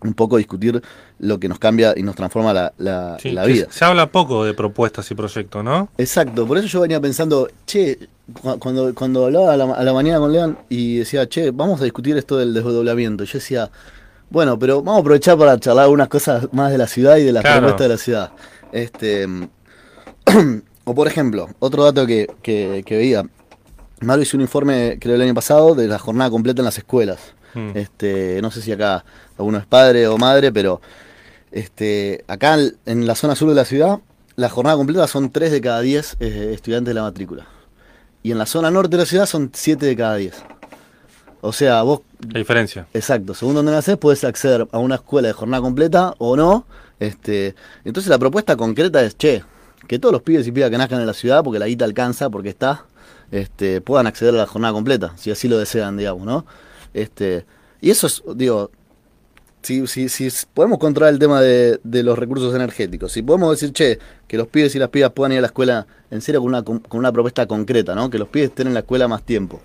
un 0.02 0.14
poco 0.14 0.36
discutir 0.36 0.82
lo 1.20 1.40
que 1.40 1.48
nos 1.48 1.60
cambia 1.60 1.94
y 1.96 2.04
nos 2.04 2.16
transforma 2.16 2.52
la, 2.52 2.74
la, 2.78 3.46
vida. 3.46 3.68
Se 3.70 3.86
habla 3.86 4.12
poco 4.12 4.44
de 4.44 4.54
propuestas 4.54 5.10
y 5.10 5.16
proyectos, 5.16 5.64
¿no? 5.64 5.88
Exacto, 5.98 6.46
por 6.46 6.58
eso 6.58 6.68
yo 6.68 6.82
venía 6.82 7.00
pensando, 7.00 7.48
che, 7.66 7.98
cuando, 8.60 8.94
cuando 8.94 9.26
hablaba 9.26 9.54
a 9.54 9.84
la, 9.84 9.94
mañana 9.94 10.20
con 10.20 10.34
León 10.34 10.58
y 10.68 10.98
decía, 10.98 11.30
che, 11.30 11.52
vamos 11.52 11.80
a 11.80 11.86
discutir 11.86 12.18
esto 12.18 12.38
del 12.38 12.54
desdoblamiento, 12.54 13.24
yo 13.24 13.40
decía, 13.40 13.72
bueno, 14.30 14.60
pero 14.60 14.82
vamos 14.82 14.98
a 14.98 15.02
aprovechar 15.02 15.38
para 15.38 15.58
charlar 15.58 15.86
algunas 15.86 16.10
cosas 16.10 16.50
más 16.52 16.72
de 16.72 16.78
la 16.78 16.88
ciudad 16.88 17.16
y 17.16 17.24
de 17.24 17.32
las 17.32 17.44
propuestas 17.44 17.80
de 17.80 17.88
la 17.88 17.98
ciudad. 17.98 18.32
Este, 18.74 19.28
o 20.86 20.96
por 20.96 21.08
ejemplo, 21.08 21.50
otro 21.60 21.84
dato 21.84 22.06
que, 22.06 22.28
que, 22.42 22.84
veía. 22.90 23.24
Mario 24.02 24.24
hizo 24.24 24.38
un 24.38 24.42
informe, 24.42 24.98
creo, 25.00 25.16
el 25.16 25.22
año 25.22 25.34
pasado, 25.34 25.76
de 25.76 25.88
la 25.88 26.00
jornada 26.00 26.30
completa 26.30 26.62
en 26.62 26.66
las 26.66 26.78
escuelas. 26.78 27.20
Hmm. 27.54 27.72
Este, 27.76 28.42
no 28.42 28.52
sé 28.52 28.62
si 28.62 28.72
acá 28.72 29.06
alguno 29.38 29.58
es 29.58 29.66
padre 29.66 30.08
o 30.08 30.18
madre, 30.18 30.52
pero 30.52 30.82
este, 31.52 32.24
acá 32.28 32.58
en 32.86 33.08
la 33.08 33.16
zona 33.16 33.36
sur 33.36 33.50
de 33.50 33.56
la 33.56 33.66
ciudad, 33.66 34.00
la 34.36 34.50
jornada 34.50 34.76
completa 34.76 35.08
son 35.08 35.32
3 35.32 35.52
de 35.52 35.62
cada 35.62 35.82
10 35.82 36.18
eh, 36.20 36.52
estudiantes 36.54 36.90
de 36.90 36.96
la 36.96 37.04
matrícula. 37.04 37.48
Y 38.24 38.32
en 38.32 38.38
la 38.38 38.46
zona 38.46 38.72
norte 38.72 38.92
de 38.92 39.04
la 39.04 39.06
ciudad 39.06 39.26
son 39.26 39.52
7 39.54 39.86
de 39.86 39.96
cada 39.96 40.16
10. 40.16 40.34
O 41.42 41.52
sea, 41.52 41.82
vos... 41.84 42.02
La 42.32 42.40
diferencia. 42.40 42.88
Exacto, 42.94 43.34
según 43.34 43.56
donde 43.56 43.72
naces 43.72 43.98
puedes 43.98 44.24
acceder 44.24 44.68
a 44.72 44.80
una 44.80 44.96
escuela 44.96 45.28
de 45.28 45.34
jornada 45.34 45.62
completa 45.62 46.16
o 46.18 46.36
no. 46.36 46.66
Este, 47.00 47.54
entonces 47.84 48.10
la 48.10 48.18
propuesta 48.18 48.56
concreta 48.56 49.04
es, 49.04 49.18
che, 49.18 49.44
que 49.88 50.00
todos 50.00 50.14
los 50.14 50.22
pibes 50.22 50.48
y 50.48 50.52
pibas 50.52 50.70
que 50.70 50.78
nazcan 50.78 51.02
en 51.02 51.08
la 51.08 51.14
ciudad, 51.14 51.44
porque 51.44 51.60
la 51.60 51.68
guita 51.68 51.86
alcanza, 51.86 52.30
porque 52.30 52.50
está, 52.50 52.86
este, 53.32 53.82
puedan 53.82 54.08
acceder 54.08 54.34
a 54.36 54.38
la 54.38 54.48
jornada 54.48 54.74
completa, 54.74 55.14
si 55.18 55.32
así 55.32 55.48
lo 55.48 55.58
desean, 55.58 55.98
digamos, 55.98 56.26
¿no? 56.26 56.46
Este, 56.94 57.46
y 57.82 57.90
eso 57.90 58.08
es, 58.08 58.24
digo, 58.36 58.72
si, 59.64 59.88
si, 59.88 60.10
si 60.10 60.30
podemos 60.54 60.78
controlar 60.78 61.14
el 61.14 61.20
tema 61.20 61.42
de, 61.42 61.80
los 61.84 62.18
recursos 62.18 62.54
energéticos, 62.54 63.12
si 63.12 63.22
podemos 63.22 63.52
decir, 63.52 63.74
che, 63.74 64.00
que 64.28 64.38
los 64.38 64.48
pibes 64.48 64.76
y 64.76 64.80
las 64.80 64.90
pibas 64.90 65.12
puedan 65.12 65.32
ir 65.32 65.40
a 65.40 65.42
la 65.42 65.48
escuela 65.48 65.88
en 66.12 66.22
serio 66.22 66.42
con 66.42 66.50
una, 66.50 66.64
con 66.64 66.82
una 66.92 67.12
propuesta 67.12 67.46
concreta, 67.48 67.96
¿no? 67.96 68.10
Que 68.10 68.20
los 68.20 68.28
pibes 68.28 68.50
estén 68.50 68.68
en 68.68 68.74
la 68.74 68.82
escuela 68.82 69.08
más 69.08 69.24
tiempo. 69.24 69.62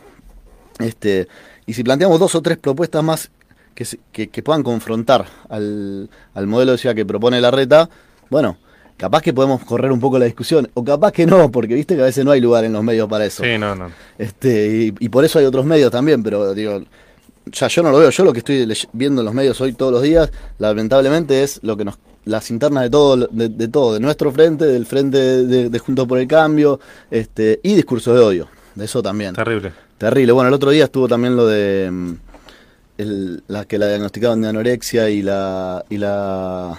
Este, 0.78 1.28
y 1.66 1.74
si 1.74 1.82
planteamos 1.82 2.18
dos 2.20 2.34
o 2.34 2.42
tres 2.42 2.58
propuestas 2.58 3.02
más 3.02 3.30
que, 3.74 4.28
que, 4.28 4.42
puedan 4.42 4.62
confrontar 4.62 5.26
al, 5.48 6.08
al 6.34 6.46
modelo 6.46 6.72
de 6.72 6.78
ciudad 6.78 6.94
que 6.94 7.04
propone 7.04 7.40
la 7.40 7.50
reta, 7.50 7.88
bueno, 8.30 8.56
capaz 8.98 9.22
que 9.22 9.32
podemos 9.32 9.64
correr 9.64 9.90
un 9.90 10.00
poco 10.00 10.18
la 10.18 10.26
discusión, 10.26 10.68
o 10.74 10.84
capaz 10.84 11.12
que 11.12 11.24
no, 11.24 11.50
porque 11.50 11.74
viste 11.74 11.94
que 11.94 12.02
a 12.02 12.04
veces 12.04 12.24
no 12.24 12.32
hay 12.32 12.40
lugar 12.40 12.64
en 12.64 12.74
los 12.74 12.82
medios 12.84 13.08
para 13.08 13.24
eso. 13.24 13.42
Sí, 13.42 13.56
no, 13.56 13.74
no. 13.74 13.90
Este, 14.18 14.92
y, 14.98 15.08
por 15.08 15.24
eso 15.24 15.38
hay 15.38 15.46
otros 15.46 15.64
medios 15.64 15.90
también, 15.90 16.22
pero 16.22 16.52
digo, 16.52 16.82
ya 17.46 17.68
yo 17.68 17.82
no 17.82 17.92
lo 17.92 17.98
veo, 17.98 18.10
yo 18.10 18.24
lo 18.24 18.32
que 18.32 18.40
estoy 18.40 18.68
viendo 18.92 19.22
en 19.22 19.24
los 19.24 19.34
medios 19.34 19.58
hoy 19.60 19.72
todos 19.72 19.92
los 19.92 20.02
días, 20.02 20.30
lamentablemente 20.58 21.42
es 21.42 21.60
lo 21.62 21.76
que 21.76 21.86
nos 21.86 21.98
las 22.24 22.50
internas 22.50 22.82
de 22.82 22.90
todo, 22.90 23.16
de, 23.16 23.68
todo, 23.68 23.94
de 23.94 24.00
nuestro 24.00 24.30
frente, 24.30 24.66
del 24.66 24.84
frente 24.84 25.16
de, 25.16 25.70
de, 25.70 25.78
Juntos 25.78 26.06
por 26.06 26.18
el 26.18 26.28
Cambio, 26.28 26.78
este, 27.10 27.58
y 27.62 27.74
discursos 27.74 28.14
de 28.14 28.20
odio, 28.20 28.48
de 28.74 28.84
eso 28.84 29.02
también. 29.02 29.34
Terrible. 29.34 29.72
Terrible. 29.96 30.32
Bueno, 30.32 30.48
el 30.48 30.54
otro 30.54 30.70
día 30.70 30.84
estuvo 30.84 31.08
también 31.08 31.36
lo 31.36 31.46
de 31.46 31.88
mm, 31.90 32.12
la 33.46 33.64
que 33.64 33.78
la 33.78 33.88
diagnosticaron 33.88 34.42
de 34.42 34.48
anorexia 34.48 35.08
y 35.08 35.22
la 35.22 35.82
y 35.88 35.96
la 35.96 36.78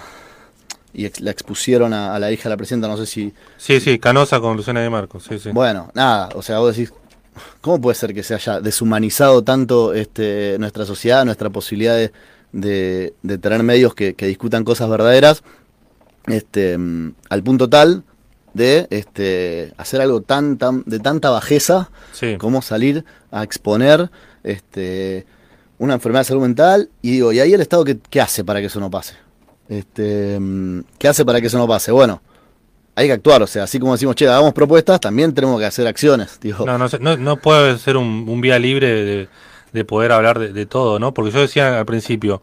y 0.92 1.08
la 1.22 1.30
expusieron 1.30 1.92
a, 1.92 2.18
la 2.18 2.32
hija 2.32 2.44
de 2.44 2.50
la 2.50 2.56
presidenta, 2.56 2.88
no 2.88 2.96
sé 2.96 3.06
si... 3.06 3.32
Sí, 3.56 3.80
sí, 3.80 3.98
Canosa 3.98 4.40
con 4.40 4.56
Luciana 4.56 4.80
de 4.80 4.90
Marcos, 4.90 5.24
sí, 5.28 5.38
sí. 5.38 5.50
Bueno, 5.52 5.90
nada, 5.94 6.30
o 6.34 6.42
sea, 6.42 6.58
vos 6.58 6.76
decís, 6.76 6.92
¿cómo 7.60 7.80
puede 7.80 7.94
ser 7.94 8.14
que 8.14 8.22
se 8.22 8.34
haya 8.34 8.60
deshumanizado 8.60 9.42
tanto 9.42 9.94
este, 9.94 10.56
nuestra 10.58 10.84
sociedad, 10.84 11.24
nuestra 11.24 11.50
posibilidad 11.50 11.96
de, 11.96 12.12
de, 13.22 13.38
tener 13.38 13.62
medios 13.62 13.94
que, 13.94 14.14
discutan 14.14 14.64
cosas 14.64 14.88
verdaderas, 14.88 15.42
este, 16.26 16.76
al 17.28 17.42
punto 17.42 17.68
tal 17.68 18.04
de 18.52 18.88
este, 18.90 19.72
hacer 19.76 20.00
algo 20.00 20.22
tan, 20.22 20.58
tan, 20.58 20.82
de 20.84 20.98
tanta 20.98 21.30
bajeza 21.30 21.90
como 22.38 22.62
salir 22.62 23.04
a 23.30 23.44
exponer 23.44 24.10
este, 24.42 25.24
una 25.78 25.94
enfermedad 25.94 26.22
de 26.22 26.24
salud 26.24 26.42
mental 26.42 26.90
y 27.00 27.12
digo, 27.12 27.32
¿y 27.32 27.40
ahí 27.40 27.54
el 27.54 27.60
Estado 27.60 27.84
qué 27.84 28.20
hace 28.20 28.44
para 28.44 28.60
que 28.60 28.66
eso 28.66 28.80
no 28.80 28.90
pase? 28.90 29.14
Este, 29.70 30.38
¿Qué 30.98 31.06
hace 31.08 31.24
para 31.24 31.40
que 31.40 31.46
eso 31.46 31.56
no 31.56 31.68
pase? 31.68 31.92
Bueno, 31.92 32.20
hay 32.96 33.06
que 33.06 33.12
actuar, 33.12 33.40
o 33.42 33.46
sea, 33.46 33.62
así 33.62 33.78
como 33.78 33.92
decimos, 33.92 34.16
che, 34.16 34.26
hagamos 34.26 34.52
propuestas, 34.52 35.00
también 35.00 35.32
tenemos 35.32 35.60
que 35.60 35.64
hacer 35.64 35.86
acciones. 35.86 36.38
Digo, 36.40 36.66
No, 36.66 36.76
no, 36.76 36.86
no, 37.00 37.16
no 37.16 37.36
puede 37.36 37.78
ser 37.78 37.96
un, 37.96 38.26
un 38.28 38.40
vía 38.40 38.58
libre 38.58 38.88
de, 38.88 39.28
de 39.72 39.84
poder 39.84 40.10
hablar 40.10 40.40
de, 40.40 40.52
de 40.52 40.66
todo, 40.66 40.98
¿no? 40.98 41.14
Porque 41.14 41.30
yo 41.30 41.40
decía 41.40 41.78
al 41.78 41.86
principio, 41.86 42.42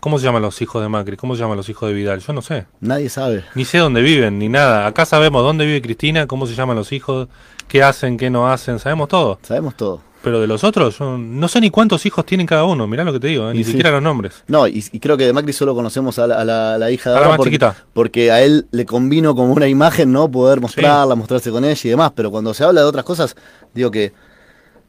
¿cómo 0.00 0.18
se 0.18 0.24
llaman 0.24 0.40
los 0.40 0.60
hijos 0.62 0.82
de 0.82 0.88
Macri? 0.88 1.18
¿Cómo 1.18 1.34
se 1.36 1.42
llaman 1.42 1.58
los 1.58 1.68
hijos 1.68 1.90
de 1.90 1.94
Vidal? 1.94 2.20
Yo 2.20 2.32
no 2.32 2.40
sé. 2.40 2.66
nadie 2.80 3.10
sabe. 3.10 3.44
Ni 3.54 3.66
sé 3.66 3.76
dónde 3.76 4.00
viven, 4.00 4.38
ni 4.38 4.48
nada. 4.48 4.86
Acá 4.86 5.04
sabemos 5.04 5.42
dónde 5.42 5.66
vive 5.66 5.82
Cristina, 5.82 6.26
cómo 6.26 6.46
se 6.46 6.54
llaman 6.54 6.76
los 6.76 6.90
hijos, 6.92 7.28
qué 7.68 7.82
hacen, 7.82 8.16
qué 8.16 8.30
no 8.30 8.48
hacen, 8.50 8.78
sabemos 8.78 9.08
todo. 9.08 9.38
Sabemos 9.42 9.76
todo. 9.76 10.00
Pero 10.22 10.40
de 10.40 10.46
los 10.48 10.64
otros, 10.64 11.00
no 11.00 11.46
sé 11.46 11.60
ni 11.60 11.70
cuántos 11.70 12.04
hijos 12.04 12.26
tienen 12.26 12.46
cada 12.48 12.64
uno, 12.64 12.86
mirá 12.88 13.04
lo 13.04 13.12
que 13.12 13.20
te 13.20 13.28
digo, 13.28 13.48
¿eh? 13.48 13.54
Y 13.54 13.58
ni 13.58 13.64
sí. 13.64 13.70
siquiera 13.70 13.90
los 13.92 14.02
nombres. 14.02 14.42
No, 14.48 14.66
y, 14.66 14.84
y 14.90 14.98
creo 14.98 15.16
que 15.16 15.24
de 15.24 15.32
Macri 15.32 15.52
solo 15.52 15.74
conocemos 15.74 16.18
a 16.18 16.26
la, 16.26 16.40
a 16.40 16.44
la- 16.44 16.74
a 16.74 16.78
la 16.78 16.90
hija 16.90 17.10
de 17.10 17.16
ahora 17.16 17.28
más 17.28 17.36
porque, 17.36 17.50
chiquita. 17.50 17.76
porque 17.92 18.32
a 18.32 18.42
él 18.42 18.66
le 18.72 18.84
convino 18.86 19.36
como 19.36 19.52
una 19.52 19.68
imagen, 19.68 20.10
¿no? 20.12 20.28
Poder 20.28 20.60
mostrarla, 20.60 21.14
mostrarse 21.14 21.50
con 21.52 21.64
ella 21.64 21.80
y 21.84 21.88
demás. 21.88 22.10
Pero 22.16 22.30
cuando 22.32 22.52
se 22.54 22.64
habla 22.64 22.80
de 22.80 22.86
otras 22.88 23.04
cosas, 23.04 23.36
digo 23.72 23.90
que, 23.92 24.12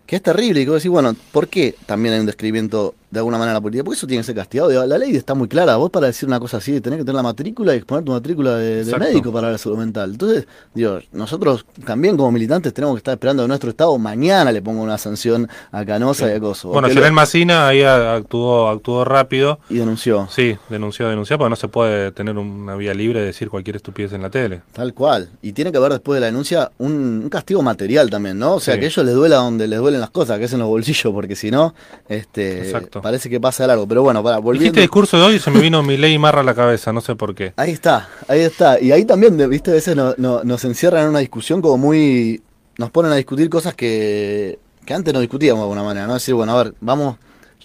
que 0.08 0.16
es 0.16 0.24
terrible. 0.24 0.62
Y 0.62 0.66
que 0.66 0.72
decís, 0.72 0.90
bueno, 0.90 1.16
¿por 1.32 1.48
qué 1.50 1.76
también 1.86 2.16
hay 2.16 2.20
un 2.22 2.26
describimiento 2.26 2.96
de 3.10 3.20
alguna 3.20 3.38
manera 3.38 3.54
de 3.54 3.58
la 3.58 3.62
política? 3.62 3.84
Porque 3.84 3.98
eso 3.98 4.08
tiene 4.08 4.22
que 4.22 4.26
ser 4.26 4.36
castigado. 4.36 4.86
La 4.86 4.98
ley 4.98 5.16
está 5.16 5.34
muy 5.34 5.48
clara. 5.48 5.76
Vos 5.78 5.90
para 5.90 6.08
decir 6.08 6.28
una 6.28 6.40
cosa 6.40 6.58
así, 6.58 6.80
tenés 6.82 6.98
que 7.00 7.04
tener 7.06 7.16
la 7.16 7.24
matrícula 7.24 7.74
y 7.74 7.78
exponer 7.78 8.04
tu 8.04 8.12
matrícula 8.12 8.56
de, 8.58 8.84
de 8.84 8.98
médico 8.98 9.32
para 9.32 9.52
la 9.52 9.58
salud 9.58 9.78
mental. 9.78 10.12
Entonces, 10.12 10.46
digo, 10.74 11.00
nosotros 11.12 11.66
también 11.86 12.18
como 12.18 12.32
militantes 12.32 12.74
tenemos 12.74 12.96
que 12.96 13.00
estar 13.00 13.14
esperando 13.14 13.44
que 13.44 13.48
nuestro 13.48 13.70
Estado 13.70 13.98
mañana 13.98 14.52
le 14.52 14.62
ponga 14.62 14.82
una 14.82 14.98
sanción 14.98 15.48
a 15.72 15.86
Canosa 15.86 16.28
y 16.32 16.36
a 16.36 16.40
Coso. 16.40 16.70
Bueno, 16.70 16.90
Yolel 16.90 17.12
Macina 17.14 17.68
ahí 17.68 17.82
actuó, 17.84 18.68
actuó 18.70 19.06
rápido. 19.06 19.60
y 19.70 19.76
denunció. 19.78 20.28
Sí, 20.32 20.58
denunció, 20.70 21.08
denunció, 21.10 21.38
porque 21.38 21.50
no 21.50 21.56
se 21.56 21.68
puede 21.68 22.12
tener 22.12 22.38
una 22.38 22.76
vía 22.76 22.94
libre 22.94 23.20
de 23.22 23.28
decir 23.28 23.50
cualquier 23.50 23.76
estupidez 23.78 24.14
en 24.14 24.22
la 24.22 24.30
tele. 24.30 24.62
Tal 24.74 24.94
cual. 24.94 25.30
Y 25.42 25.54
tiene 25.54 25.72
que 25.72 25.78
haber 25.78 25.92
después 25.94 26.16
de 26.18 26.22
la 26.22 26.26
denuncia 26.28 26.72
un, 26.78 27.22
un 27.24 27.30
castigo 27.30 27.62
material 27.62 28.10
también, 28.10 28.38
¿no? 28.40 28.56
O 28.56 28.60
sea, 28.60 28.74
Sí. 28.76 28.80
que 28.82 28.86
a 28.86 28.90
ellos 28.90 29.06
les 29.06 29.16
duela 29.16 29.38
donde 29.38 29.68
les 29.68 29.80
duelen 29.80 30.02
las 30.02 30.10
cosas, 30.10 30.38
que 30.40 30.46
es 30.46 30.54
en 30.54 30.60
los 30.60 30.68
bolsillos, 30.68 31.14
porque 31.14 31.36
si 31.36 31.50
no, 31.52 31.74
este, 32.10 32.60
Exacto. 32.60 32.97
Parece 33.02 33.30
que 33.30 33.40
pasa 33.40 33.66
largo. 33.68 33.88
Pero 33.88 34.04
bueno, 34.04 34.24
para, 34.24 34.38
volviendo. 34.40 34.64
Dijiste 34.64 34.82
discurso 34.82 35.18
de 35.18 35.24
hoy 35.24 35.36
y 35.36 35.40
se 35.40 35.52
me 35.52 35.60
vino 35.60 35.82
mi 35.84 35.98
ley 35.98 36.18
Marra 36.18 36.42
a 36.42 36.44
la 36.44 36.54
cabeza, 36.56 36.92
no 36.94 37.02
sé 37.02 37.16
por 37.16 37.34
qué. 37.36 37.54
Ahí 37.58 37.72
está, 37.72 38.10
ahí 38.28 38.42
está. 38.42 38.80
Y 38.80 38.92
ahí 38.92 39.06
también, 39.06 39.38
viste, 39.50 39.72
a 39.72 39.74
veces 39.76 39.96
no- 39.96 40.14
no- 40.18 40.44
nos 40.44 40.64
encierran 40.66 41.04
en 41.04 41.10
una 41.10 41.20
discusión 41.20 41.62
como 41.62 41.78
muy... 41.78 42.42
Nos 42.78 42.92
ponen 42.92 43.12
a 43.12 43.16
discutir 43.16 43.50
cosas 43.50 43.74
que, 43.74 44.60
que 44.86 44.94
antes 44.94 45.14
no 45.14 45.20
discutíamos 45.20 45.60
de 45.60 45.64
alguna 45.64 45.84
manera, 45.84 46.06
¿no? 46.08 46.14
Decir, 46.14 46.34
bueno, 46.36 46.58
a 46.58 46.64
ver, 46.64 46.74
vamos... 46.82 47.18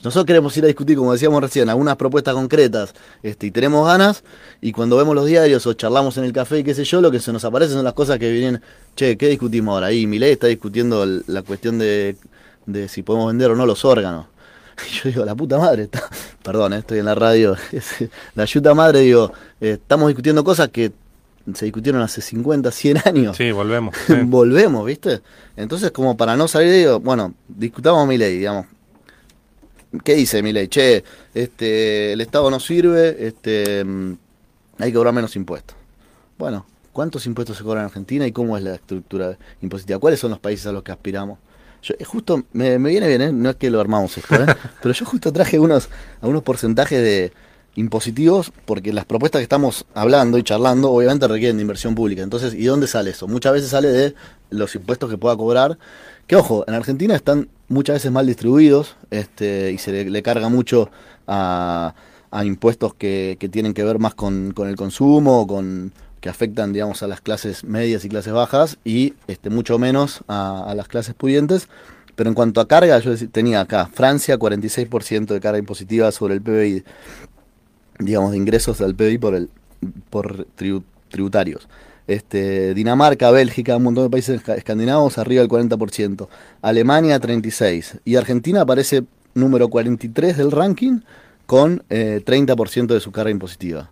Nosotros 0.04 0.24
queremos 0.26 0.56
ir 0.56 0.64
a 0.64 0.66
discutir, 0.66 0.96
como 0.96 1.12
decíamos 1.12 1.40
recién, 1.40 1.68
algunas 1.68 1.94
propuestas 1.94 2.34
concretas 2.34 2.92
este, 3.22 3.46
y 3.46 3.50
tenemos 3.52 3.86
ganas, 3.86 4.24
y 4.60 4.72
cuando 4.72 4.96
vemos 4.96 5.14
los 5.14 5.26
diarios 5.26 5.64
o 5.68 5.74
charlamos 5.74 6.16
en 6.16 6.24
el 6.24 6.32
café 6.32 6.58
y 6.58 6.64
qué 6.64 6.74
sé 6.74 6.82
yo, 6.82 7.00
lo 7.00 7.08
que 7.12 7.20
se 7.20 7.32
nos 7.32 7.44
aparece 7.44 7.74
son 7.74 7.84
las 7.84 7.92
cosas 7.92 8.18
que 8.18 8.28
vienen, 8.32 8.60
che, 8.96 9.16
¿qué 9.16 9.28
discutimos 9.28 9.74
ahora? 9.74 9.86
Ahí 9.88 10.08
Milei 10.08 10.32
está 10.32 10.48
discutiendo 10.48 11.06
la 11.06 11.42
cuestión 11.42 11.78
de, 11.78 12.16
de 12.66 12.88
si 12.88 13.04
podemos 13.04 13.28
vender 13.28 13.52
o 13.52 13.54
no 13.54 13.64
los 13.64 13.84
órganos. 13.84 14.26
Y 14.88 14.95
yo 15.02 15.09
digo, 15.11 15.25
la 15.25 15.35
puta 15.35 15.59
madre, 15.59 15.85
está- 15.85 16.09
perdón, 16.43 16.73
eh, 16.75 16.79
estoy 16.79 16.99
en 17.00 17.05
la 17.07 17.14
radio, 17.14 17.57
la 18.35 18.45
yuta 18.45 18.75
madre, 18.75 19.00
digo, 19.00 19.33
eh, 19.61 19.79
estamos 19.81 20.09
discutiendo 20.09 20.43
cosas 20.45 20.69
que 20.69 20.93
se 21.55 21.64
discutieron 21.64 22.00
hace 22.02 22.21
50, 22.21 22.71
100 22.71 22.99
años. 23.05 23.37
Sí, 23.37 23.50
volvemos. 23.50 23.97
sí. 24.07 24.14
Volvemos, 24.25 24.87
¿viste? 24.87 25.21
Entonces, 25.57 25.91
como 25.91 26.17
para 26.17 26.37
no 26.37 26.47
salir, 26.49 26.73
digo, 26.73 27.00
bueno, 27.00 27.35
discutamos 27.49 28.07
mi 28.07 28.17
ley, 28.17 28.38
digamos. 28.38 28.67
¿Qué 30.05 30.14
dice 30.14 30.43
mi 30.43 30.52
ley? 30.52 30.69
Che, 30.69 31.05
este, 31.35 32.12
el 32.14 32.21
Estado 32.23 32.50
no 32.50 32.59
sirve, 32.61 33.26
este, 33.26 33.85
hay 34.79 34.91
que 34.91 34.95
cobrar 34.95 35.12
menos 35.12 35.37
impuestos. 35.37 35.76
Bueno, 36.38 36.64
¿cuántos 36.93 37.26
impuestos 37.26 37.59
se 37.59 37.62
cobran 37.62 37.83
en 37.83 37.87
Argentina 37.87 38.26
y 38.26 38.33
cómo 38.33 38.57
es 38.57 38.62
la 38.64 38.75
estructura 38.76 39.37
impositiva? 39.61 39.99
¿Cuáles 39.99 40.19
son 40.19 40.31
los 40.31 40.38
países 40.41 40.67
a 40.67 40.73
los 40.73 40.83
que 40.83 40.93
aspiramos? 40.93 41.38
Yo, 41.82 41.94
eh, 41.98 42.04
justo, 42.04 42.44
me, 42.52 42.78
me 42.78 42.90
viene 42.90 43.08
bien, 43.08 43.22
¿eh? 43.22 43.32
no 43.32 43.50
es 43.50 43.56
que 43.56 43.70
lo 43.70 43.80
armamos 43.80 44.16
esto, 44.16 44.34
¿eh? 44.36 44.46
pero 44.82 44.94
yo 44.94 45.04
justo 45.04 45.32
traje 45.32 45.58
unos, 45.58 45.88
algunos 46.20 46.42
porcentajes 46.42 47.02
de 47.02 47.32
impositivos 47.74 48.52
porque 48.66 48.92
las 48.92 49.04
propuestas 49.04 49.40
que 49.40 49.44
estamos 49.44 49.86
hablando 49.94 50.38
y 50.38 50.42
charlando 50.42 50.92
obviamente 50.92 51.26
requieren 51.26 51.56
de 51.56 51.62
inversión 51.62 51.94
pública. 51.94 52.22
Entonces, 52.22 52.54
¿y 52.54 52.64
dónde 52.64 52.86
sale 52.86 53.10
eso? 53.10 53.26
Muchas 53.26 53.54
veces 53.54 53.70
sale 53.70 53.88
de 53.88 54.14
los 54.50 54.74
impuestos 54.74 55.10
que 55.10 55.18
pueda 55.18 55.36
cobrar, 55.36 55.78
que 56.26 56.36
ojo, 56.36 56.64
en 56.68 56.74
Argentina 56.74 57.16
están 57.16 57.48
muchas 57.68 57.94
veces 57.94 58.12
mal 58.12 58.26
distribuidos 58.26 58.96
este, 59.10 59.72
y 59.72 59.78
se 59.78 59.92
le, 59.92 60.10
le 60.10 60.22
carga 60.22 60.48
mucho 60.48 60.90
a, 61.26 61.94
a 62.30 62.44
impuestos 62.44 62.94
que, 62.94 63.36
que 63.40 63.48
tienen 63.48 63.74
que 63.74 63.82
ver 63.82 63.98
más 63.98 64.14
con, 64.14 64.52
con 64.52 64.68
el 64.68 64.76
consumo, 64.76 65.46
con 65.46 65.92
que 66.23 66.29
afectan, 66.31 66.73
digamos, 66.73 67.02
a 67.02 67.09
las 67.09 67.21
clases 67.21 67.64
medias 67.64 68.05
y 68.05 68.09
clases 68.09 68.33
bajas 68.33 68.79
y 68.85 69.14
este, 69.26 69.50
mucho 69.50 69.76
menos 69.79 70.23
a, 70.29 70.73
las 70.75 70.87
clases 70.88 71.14
pudientes. 71.14 71.69
Pero 72.14 72.31
en 72.31 72.35
cuanto 72.35 72.61
a 72.61 72.69
carga, 72.69 72.99
yo 73.00 73.12
tenía 73.29 73.61
acá 73.61 73.91
Francia 73.93 74.38
46% 74.38 75.26
de 75.35 75.41
carga 75.41 75.59
impositiva 75.59 76.12
sobre 76.12 76.35
el 76.35 76.41
PBI, 76.41 76.85
digamos, 77.99 78.31
de 78.31 78.37
ingresos 78.37 78.81
al 78.81 78.95
PBI 78.95 79.19
por 79.19 79.35
el 79.35 79.50
por 80.11 80.47
tribu- 80.57 80.85
tributarios. 81.09 81.69
Este, 82.07 82.73
Dinamarca, 82.75 83.31
Bélgica, 83.33 83.76
un 83.76 83.83
montón 83.83 84.05
de 84.05 84.11
países 84.11 84.41
esca- 84.41 84.57
escandinavos 84.57 85.19
arriba 85.19 85.41
del 85.41 85.49
40%, 85.50 86.29
Alemania 86.61 87.19
36 87.19 87.99
y 88.05 88.14
Argentina 88.14 88.61
aparece 88.61 89.05
número 89.35 89.69
43 89.69 90.37
del 90.37 90.52
ranking 90.52 91.00
con 91.47 91.83
eh, 91.91 92.21
30% 92.25 92.87
de 92.95 93.00
su 93.00 93.11
carga 93.11 93.31
impositiva. 93.33 93.91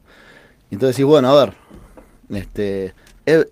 Entonces 0.70 0.96
decís, 0.96 1.06
bueno, 1.06 1.28
a 1.30 1.44
ver, 1.44 1.54
este, 2.30 2.94
¿es, 3.26 3.46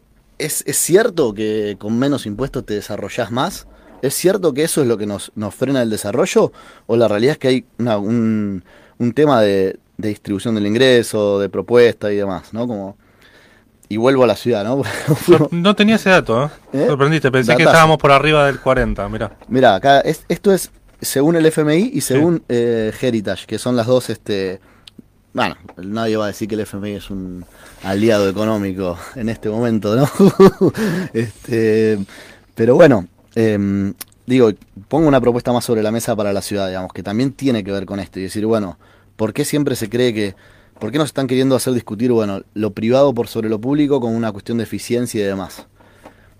es, 0.66 0.76
cierto 0.76 1.34
que 1.34 1.76
con 1.78 1.98
menos 1.98 2.26
impuestos 2.26 2.64
te 2.64 2.74
desarrollás 2.74 3.30
más? 3.30 3.66
¿Es 4.02 4.14
cierto 4.14 4.54
que 4.54 4.62
eso 4.64 4.80
es 4.82 4.86
lo 4.86 4.96
que 4.96 5.06
nos, 5.06 5.32
nos 5.34 5.54
frena 5.54 5.82
el 5.82 5.90
desarrollo? 5.90 6.52
¿O 6.86 6.96
la 6.96 7.08
realidad 7.08 7.32
es 7.32 7.38
que 7.38 7.48
hay 7.48 7.64
una- 7.78 7.98
un, 7.98 8.62
un 8.98 9.12
tema 9.12 9.40
de, 9.42 9.78
de 9.96 10.08
distribución 10.08 10.54
del 10.54 10.66
ingreso, 10.66 11.40
de 11.40 11.48
propuesta 11.48 12.12
y 12.12 12.16
demás, 12.16 12.52
¿no? 12.52 12.66
Como, 12.68 12.96
y 13.88 13.96
vuelvo 13.96 14.22
a 14.24 14.26
la 14.26 14.36
ciudad, 14.36 14.62
¿no? 14.64 14.82
No, 15.50 15.74
tenía 15.74 15.96
ese 15.96 16.10
dato, 16.10 16.44
¿eh? 16.44 16.48
¿Eh? 16.74 16.84
Sorprendiste, 16.86 17.30
pensé 17.32 17.56
que 17.56 17.62
estábamos 17.64 17.98
por 17.98 18.12
arriba 18.12 18.46
del 18.46 18.60
40, 18.60 19.08
mira. 19.08 19.36
Mira, 19.48 19.74
acá 19.74 20.00
es- 20.00 20.24
esto 20.28 20.52
es 20.52 20.70
según 21.00 21.36
el 21.36 21.46
FMI 21.46 21.90
y 21.94 22.00
según 22.00 22.42
eh, 22.48 22.92
Heritage, 23.00 23.46
que 23.46 23.58
son 23.58 23.76
las 23.76 23.86
dos, 23.86 24.10
este, 24.10 24.60
bueno, 25.32 25.56
nadie 25.76 26.16
va 26.16 26.24
a 26.24 26.28
decir 26.28 26.48
que 26.48 26.54
el 26.54 26.62
FMI 26.62 26.92
es 26.92 27.10
un 27.10 27.44
aliado 27.82 28.28
económico 28.28 28.98
en 29.14 29.28
este 29.28 29.48
momento, 29.48 29.94
¿no? 29.94 30.08
este, 31.12 31.98
pero 32.54 32.74
bueno, 32.74 33.06
em, 33.34 33.94
digo, 34.26 34.50
pongo 34.88 35.06
una 35.06 35.20
propuesta 35.20 35.52
más 35.52 35.64
sobre 35.64 35.82
la 35.82 35.90
mesa 35.90 36.16
para 36.16 36.32
la 36.32 36.42
ciudad, 36.42 36.68
digamos, 36.68 36.92
que 36.92 37.02
también 37.02 37.32
tiene 37.32 37.62
que 37.62 37.72
ver 37.72 37.86
con 37.86 38.00
esto 38.00 38.18
y 38.18 38.22
decir, 38.22 38.46
bueno, 38.46 38.78
¿por 39.16 39.32
qué 39.32 39.44
siempre 39.44 39.76
se 39.76 39.88
cree 39.88 40.14
que, 40.14 40.34
por 40.78 40.90
qué 40.90 40.98
nos 40.98 41.06
están 41.06 41.26
queriendo 41.26 41.56
hacer 41.56 41.74
discutir, 41.74 42.10
bueno, 42.10 42.42
lo 42.54 42.72
privado 42.72 43.14
por 43.14 43.28
sobre 43.28 43.48
lo 43.48 43.60
público 43.60 44.00
como 44.00 44.16
una 44.16 44.32
cuestión 44.32 44.58
de 44.58 44.64
eficiencia 44.64 45.20
y 45.20 45.24
demás? 45.24 45.66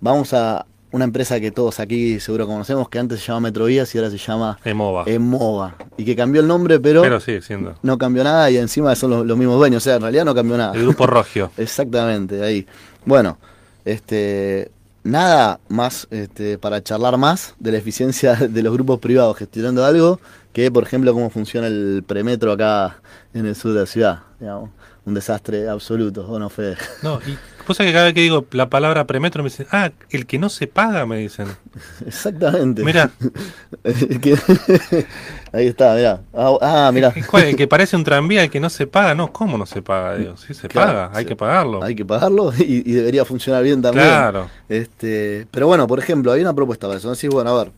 Vamos 0.01 0.33
a 0.33 0.67
una 0.91 1.05
empresa 1.05 1.39
que 1.41 1.51
todos 1.51 1.81
aquí 1.81 2.19
seguro 2.21 2.47
conocemos, 2.47 2.89
que 2.89 2.99
antes 2.99 3.21
se 3.21 3.27
llamaba 3.27 3.41
Metrovías 3.43 3.95
y 3.95 3.99
ahora 3.99 4.11
se 4.11 4.19
llama 4.19 4.59
Emova. 4.65 5.05
Emova. 5.07 5.75
Y 5.97 6.05
que 6.05 6.17
cambió 6.17 6.41
el 6.41 6.47
nombre, 6.49 6.81
pero, 6.81 7.03
Pero 7.03 7.21
sigue 7.21 7.43
siendo. 7.43 7.75
no 7.83 7.99
cambió 7.99 8.25
nada 8.25 8.51
y 8.51 8.57
encima 8.57 8.95
son 8.97 9.11
los, 9.11 9.27
los 9.27 9.37
mismos 9.37 9.59
dueños. 9.59 9.83
O 9.83 9.85
sea, 9.85 9.97
en 9.97 10.03
realidad 10.03 10.25
no 10.25 10.35
cambió 10.35 10.57
nada. 10.57 10.75
El 10.75 10.83
grupo 10.83 11.07
Rogio. 11.07 11.51
Exactamente, 11.57 12.43
ahí. 12.43 12.67
Bueno, 13.05 13.39
este 13.85 14.71
nada 15.05 15.61
más 15.69 16.07
este, 16.11 16.59
para 16.59 16.83
charlar 16.83 17.17
más 17.17 17.55
de 17.59 17.73
la 17.73 17.79
eficiencia 17.79 18.35
de 18.49 18.63
los 18.63 18.73
grupos 18.73 18.99
privados 18.99 19.37
gestionando 19.37 19.85
algo 19.85 20.21
que, 20.53 20.71
por 20.71 20.83
ejemplo, 20.83 21.13
cómo 21.13 21.31
funciona 21.31 21.67
el 21.67 22.03
premetro 22.07 22.53
acá 22.53 23.01
en 23.35 23.47
el 23.47 23.55
sur 23.55 23.73
de 23.75 23.81
la 23.81 23.87
ciudad. 23.87 24.19
digamos. 24.41 24.71
Un 25.05 25.15
desastre 25.15 25.69
absoluto, 25.69 26.27
¿o 26.29 26.39
no, 26.39 26.51
Fede? 26.51 26.77
No, 27.03 27.19
y 27.27 27.39
cosa 27.69 27.85
que 27.85 27.93
cada 27.93 28.07
vez 28.07 28.15
que 28.15 28.23
digo 28.23 28.45
la 28.51 28.69
palabra 28.69 29.07
premetro 29.07 29.45
me 29.45 29.51
dicen, 29.51 29.69
ah, 29.71 29.93
el 30.11 30.27
que 30.27 30.39
no 30.41 30.49
se 30.49 30.67
paga, 30.67 31.07
me 31.07 31.19
dicen. 31.19 31.47
Exactamente. 32.07 32.83
Mira, 32.83 33.13
ahí 35.53 35.67
está, 35.69 35.95
mirá. 35.95 36.21
Ah, 36.35 36.57
ah. 36.61 36.91
¿cuál? 37.31 37.45
el 37.45 37.57
que 37.57 37.69
parece 37.69 37.97
un 37.97 38.05
tranvía, 38.05 38.43
el 38.45 38.51
que 38.51 38.61
no 38.61 38.71
se 38.71 38.87
paga, 38.87 39.15
no, 39.15 39.33
¿cómo 39.33 39.57
no 39.57 39.67
se 39.67 39.83
paga? 39.83 40.17
Digo, 40.17 40.37
sí 40.37 40.55
se 40.55 40.69
Claro, 40.69 40.89
paga, 40.93 41.11
hay 41.15 41.25
sí. 41.25 41.29
que 41.29 41.37
pagarlo. 41.37 41.83
Hay 41.85 41.95
que 41.95 42.05
pagarlo 42.05 42.53
y, 42.59 42.83
y 42.85 42.93
debería 42.93 43.25
funcionar 43.25 43.63
bien 43.63 43.81
también. 43.81 44.07
Claro. 44.07 44.51
Este, 44.69 45.47
pero 45.51 45.67
bueno, 45.67 45.87
por 45.87 45.99
ejemplo, 45.99 46.33
hay 46.33 46.41
una 46.43 46.55
propuesta 46.55 46.87
para 46.87 46.99
eso. 46.99 47.11
Decís, 47.11 47.31
bueno, 47.31 47.51
a 47.51 47.65
ver. 47.65 47.73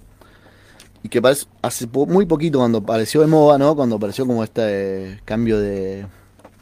Y 1.02 1.08
que 1.08 1.22
parece, 1.22 1.46
hace 1.62 1.86
po- 1.86 2.06
muy 2.06 2.26
poquito 2.26 2.58
cuando 2.58 2.78
apareció 2.78 3.22
Emova, 3.22 3.56
¿no? 3.56 3.74
Cuando 3.74 3.96
apareció 3.96 4.26
como 4.26 4.44
este 4.44 4.62
eh, 5.12 5.20
cambio 5.24 5.58
de. 5.58 6.06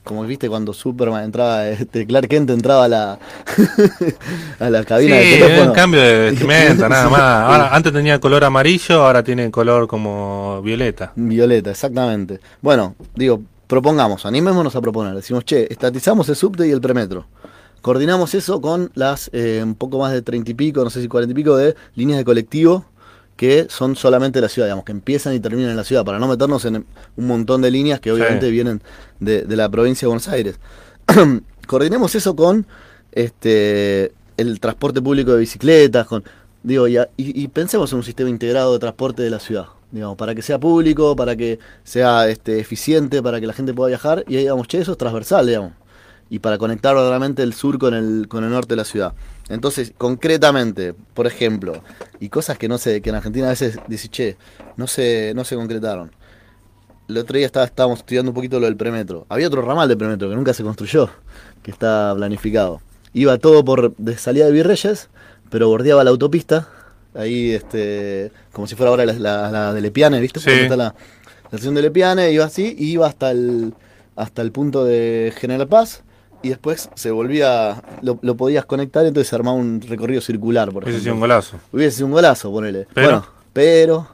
Como 0.08 0.22
viste 0.24 0.48
cuando 0.48 0.72
Superman 0.72 1.24
entraba, 1.24 1.68
este 1.68 2.06
Clark 2.06 2.28
Kent 2.28 2.48
entraba 2.48 2.86
a 2.86 2.88
la, 2.88 3.18
a 4.58 4.70
la 4.70 4.80
Sí, 4.80 4.86
cabina 4.86 5.16
de 5.16 5.22
teléfono. 5.38 5.68
un 5.70 5.74
cambio 5.74 6.00
de 6.00 6.18
vestimenta, 6.30 6.88
nada 6.88 7.08
más. 7.10 7.20
Ahora, 7.20 7.74
antes 7.74 7.92
tenía 7.92 8.18
color 8.18 8.42
amarillo, 8.44 9.04
ahora 9.04 9.22
tiene 9.22 9.50
color 9.50 9.86
como 9.86 10.62
violeta. 10.62 11.12
Violeta, 11.14 11.70
exactamente. 11.70 12.40
Bueno, 12.62 12.94
digo, 13.14 13.42
propongamos, 13.66 14.24
animémonos 14.24 14.74
a 14.74 14.80
proponer. 14.80 15.14
Decimos, 15.14 15.44
che, 15.44 15.66
estatizamos 15.70 16.26
el 16.30 16.36
subte 16.36 16.66
y 16.66 16.70
el 16.70 16.80
premetro. 16.80 17.26
coordinamos 17.82 18.34
eso 18.34 18.60
con 18.62 18.90
las 18.94 19.28
eh, 19.34 19.60
un 19.62 19.74
poco 19.74 19.98
más 19.98 20.12
de 20.12 20.22
treinta 20.22 20.50
y 20.50 20.54
pico, 20.54 20.82
no 20.82 20.90
sé 20.90 21.02
si 21.02 21.08
cuarenta 21.08 21.32
y 21.32 21.34
pico 21.34 21.54
de 21.56 21.74
líneas 21.96 22.18
de 22.18 22.24
colectivo 22.24 22.86
que 23.38 23.66
son 23.70 23.96
solamente 23.96 24.38
de 24.38 24.42
la 24.42 24.48
ciudad, 24.50 24.66
digamos, 24.68 24.84
que 24.84 24.92
empiezan 24.92 25.32
y 25.32 25.40
terminan 25.40 25.70
en 25.70 25.76
la 25.76 25.84
ciudad, 25.84 26.04
para 26.04 26.18
no 26.18 26.28
meternos 26.28 26.64
en 26.66 26.84
un 27.16 27.26
montón 27.26 27.62
de 27.62 27.70
líneas 27.70 28.00
que 28.00 28.12
obviamente 28.12 28.46
Sí. 28.46 28.52
vienen 28.52 28.82
de, 29.20 29.42
de 29.42 29.56
la 29.56 29.68
provincia 29.70 30.04
de 30.04 30.08
Buenos 30.08 30.28
Aires. 30.28 30.58
Coordinemos 31.66 32.14
eso 32.14 32.34
con 32.36 32.66
este 33.12 34.12
el 34.36 34.60
transporte 34.60 35.00
público 35.02 35.32
de 35.32 35.38
bicicletas, 35.40 36.06
con 36.06 36.22
digo, 36.62 36.86
y, 36.88 36.96
a- 36.96 37.08
y- 37.16 37.42
y 37.42 37.48
pensemos 37.48 37.90
en 37.92 37.98
un 37.98 38.04
sistema 38.04 38.28
integrado 38.30 38.72
de 38.72 38.78
transporte 38.78 39.22
de 39.22 39.30
la 39.30 39.40
ciudad, 39.40 39.66
digamos, 39.90 40.16
para 40.16 40.34
que 40.34 40.42
sea 40.42 40.58
público, 40.58 41.16
para 41.16 41.34
que 41.36 41.58
sea 41.84 42.28
este, 42.28 42.60
eficiente, 42.60 43.22
para 43.22 43.40
que 43.40 43.46
la 43.46 43.52
gente 43.52 43.72
pueda 43.74 43.88
viajar, 43.88 44.24
y 44.28 44.36
ahí 44.36 44.42
digamos, 44.42 44.68
che, 44.68 44.78
eso 44.78 44.92
es 44.92 44.98
transversal, 44.98 45.46
digamos, 45.46 45.72
y 46.30 46.40
para 46.40 46.58
conectar 46.58 46.94
verdaderamente 46.94 47.42
el 47.42 47.54
sur 47.54 47.78
con 47.78 47.94
el, 47.94 48.26
con 48.28 48.44
el 48.44 48.50
norte 48.50 48.70
de 48.70 48.76
la 48.76 48.84
ciudad. 48.84 49.14
Entonces, 49.48 49.92
concretamente, 49.96 50.94
por 51.14 51.26
ejemplo, 51.26 51.82
y 52.20 52.28
cosas 52.28 52.58
que 52.58 52.68
no 52.68 52.76
sé, 52.78 53.00
que 53.00 53.10
en 53.10 53.16
Argentina 53.16 53.46
a 53.46 53.50
veces 53.50 53.78
dice, 53.88 54.08
che, 54.08 54.36
no 54.76 54.86
se, 54.86 55.32
no 55.34 55.44
se 55.44 55.56
concretaron. 55.56 56.10
El 57.08 57.16
otro 57.16 57.38
día 57.38 57.46
estaba, 57.46 57.64
estábamos 57.64 58.00
estudiando 58.00 58.30
un 58.30 58.34
poquito 58.34 58.60
lo 58.60 58.66
del 58.66 58.76
premetro. 58.76 59.24
Había 59.30 59.46
otro 59.46 59.62
ramal 59.62 59.88
de 59.88 59.96
premetro 59.96 60.28
que 60.28 60.36
nunca 60.36 60.52
se 60.52 60.62
construyó, 60.62 61.08
que 61.62 61.70
está 61.70 62.12
planificado. 62.14 62.82
Iba 63.14 63.38
todo 63.38 63.64
por 63.64 63.96
de 63.96 64.18
salida 64.18 64.44
de 64.44 64.52
Virreyes, 64.52 65.08
pero 65.48 65.68
bordeaba 65.68 66.04
la 66.04 66.10
autopista, 66.10 66.68
ahí 67.14 67.52
este, 67.52 68.30
como 68.52 68.66
si 68.66 68.74
fuera 68.74 68.90
ahora 68.90 69.06
la, 69.06 69.14
la- 69.14 69.50
la 69.50 69.72
de 69.72 69.80
Lepiane, 69.80 70.20
¿viste? 70.20 70.40
Sí. 70.40 70.50
Está 70.50 70.76
la, 70.76 70.84
la 70.84 70.94
estación 71.44 71.74
de 71.74 71.80
Lepiane, 71.80 72.30
iba 72.32 72.44
así, 72.44 72.76
y 72.78 72.90
iba 72.92 73.06
hasta 73.06 73.30
el, 73.30 73.72
hasta 74.14 74.42
el 74.42 74.52
punto 74.52 74.84
de 74.84 75.32
General 75.38 75.66
Paz, 75.66 76.02
y 76.42 76.50
después 76.50 76.88
se 76.94 77.10
volvía, 77.10 77.82
lo, 78.02 78.18
lo 78.22 78.36
podías 78.36 78.64
conectar, 78.64 79.04
entonces 79.06 79.28
se 79.28 79.36
armaba 79.36 79.56
un 79.56 79.80
recorrido 79.80 80.20
circular, 80.20 80.70
por 80.72 80.84
Hubiese 80.84 81.00
sido 81.00 81.14
un 81.14 81.20
golazo. 81.20 81.56
Hubiese 81.72 81.96
sido 81.96 82.06
un 82.06 82.12
golazo, 82.12 82.50
ponele. 82.50 82.86
Pero- 82.94 83.06
Bueno, 83.08 83.26
pero. 83.52 84.08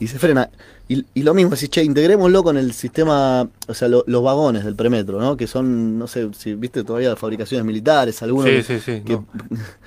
Y 0.00 0.08
se 0.08 0.18
frena. 0.18 0.50
Y, 0.88 1.06
y 1.14 1.22
lo 1.22 1.32
mismo, 1.32 1.50
decís, 1.52 1.70
che, 1.70 1.82
integrémoslo 1.84 2.42
con 2.42 2.56
el 2.58 2.72
sistema, 2.72 3.48
o 3.68 3.72
sea, 3.74 3.86
lo- 3.88 4.02
los 4.08 4.22
vagones 4.22 4.64
del 4.64 4.74
premetro, 4.74 5.20
¿no? 5.20 5.36
Que 5.36 5.46
son, 5.46 5.96
no 5.98 6.06
sé, 6.08 6.28
si 6.36 6.54
viste 6.54 6.82
todavía 6.84 7.14
fabricaciones 7.16 7.64
militares, 7.64 8.20
algunos. 8.22 8.50
Sí, 8.50 8.62
sí, 8.62 8.80
sí. 8.80 9.00
que- 9.02 9.12
no. 9.14 9.24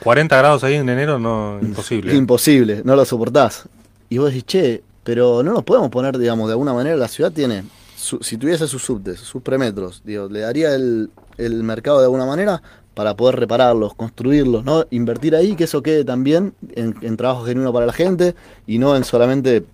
40 0.02 0.38
grados 0.38 0.64
ahí 0.64 0.76
en 0.76 0.88
enero, 0.90 1.20
no, 1.20 1.60
imposible. 1.62 2.16
Imposible, 2.16 2.82
no 2.86 2.96
lo 2.96 3.04
soportás. 3.06 3.68
Y 4.10 4.18
vos 4.18 4.30
decís, 4.30 4.46
che, 4.46 4.84
pero 5.04 5.44
no 5.44 5.52
nos 5.54 5.64
podemos 5.64 5.90
poner, 5.90 6.18
digamos, 6.18 6.48
de 6.48 6.54
alguna 6.54 6.74
manera 6.74 6.96
la 6.96 7.08
ciudad 7.10 7.32
tiene, 7.32 7.64
su- 7.98 8.20
si 8.24 8.38
tuviese 8.38 8.66
sus 8.68 8.82
subtes, 8.84 9.20
sus 9.20 9.42
premetros, 9.44 10.02
digo, 10.06 10.28
le 10.30 10.40
daría 10.40 10.74
el, 10.74 11.10
el 11.38 11.64
mercado 11.64 12.00
de 12.00 12.06
alguna 12.06 12.26
manera 12.26 12.62
para 12.94 13.16
poder 13.16 13.36
repararlos, 13.38 13.94
construirlos, 13.94 14.64
¿no? 14.64 14.86
Invertir 14.90 15.36
ahí, 15.36 15.56
que 15.56 15.66
eso 15.66 15.84
quede 15.84 16.06
también 16.06 16.54
en, 16.76 16.96
en 17.02 17.18
trabajo 17.18 17.46
genuino 17.46 17.74
para 17.74 17.86
la 17.86 17.94
gente 17.94 18.36
y 18.68 18.78
no 18.80 18.96
en 18.96 19.04
solamente 19.04 19.66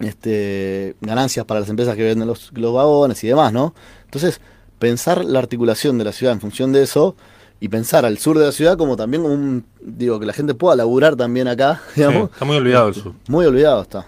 este, 0.00 0.96
ganancias 1.00 1.44
para 1.44 1.60
las 1.60 1.68
empresas 1.68 1.96
que 1.96 2.04
venden 2.04 2.28
los, 2.28 2.50
los 2.54 2.72
vagones 2.72 3.22
y 3.24 3.28
demás, 3.28 3.52
¿no? 3.52 3.74
Entonces, 4.04 4.40
pensar 4.78 5.24
la 5.24 5.38
articulación 5.38 5.98
de 5.98 6.04
la 6.04 6.12
ciudad 6.12 6.32
en 6.32 6.40
función 6.40 6.72
de 6.72 6.82
eso 6.82 7.16
y 7.60 7.68
pensar 7.68 8.04
al 8.04 8.18
sur 8.18 8.38
de 8.38 8.46
la 8.46 8.52
ciudad 8.52 8.76
como 8.76 8.96
también 8.96 9.24
un, 9.24 9.64
digo, 9.80 10.18
que 10.18 10.26
la 10.26 10.32
gente 10.32 10.54
pueda 10.54 10.74
laburar 10.76 11.16
también 11.16 11.48
acá, 11.48 11.80
Sí, 11.94 12.00
digamos. 12.00 12.30
está 12.32 12.44
muy 12.44 12.56
olvidado 12.56 12.88
el 12.88 12.94
sur. 12.94 13.12
Muy 13.28 13.46
olvidado 13.46 13.82
está. 13.82 14.06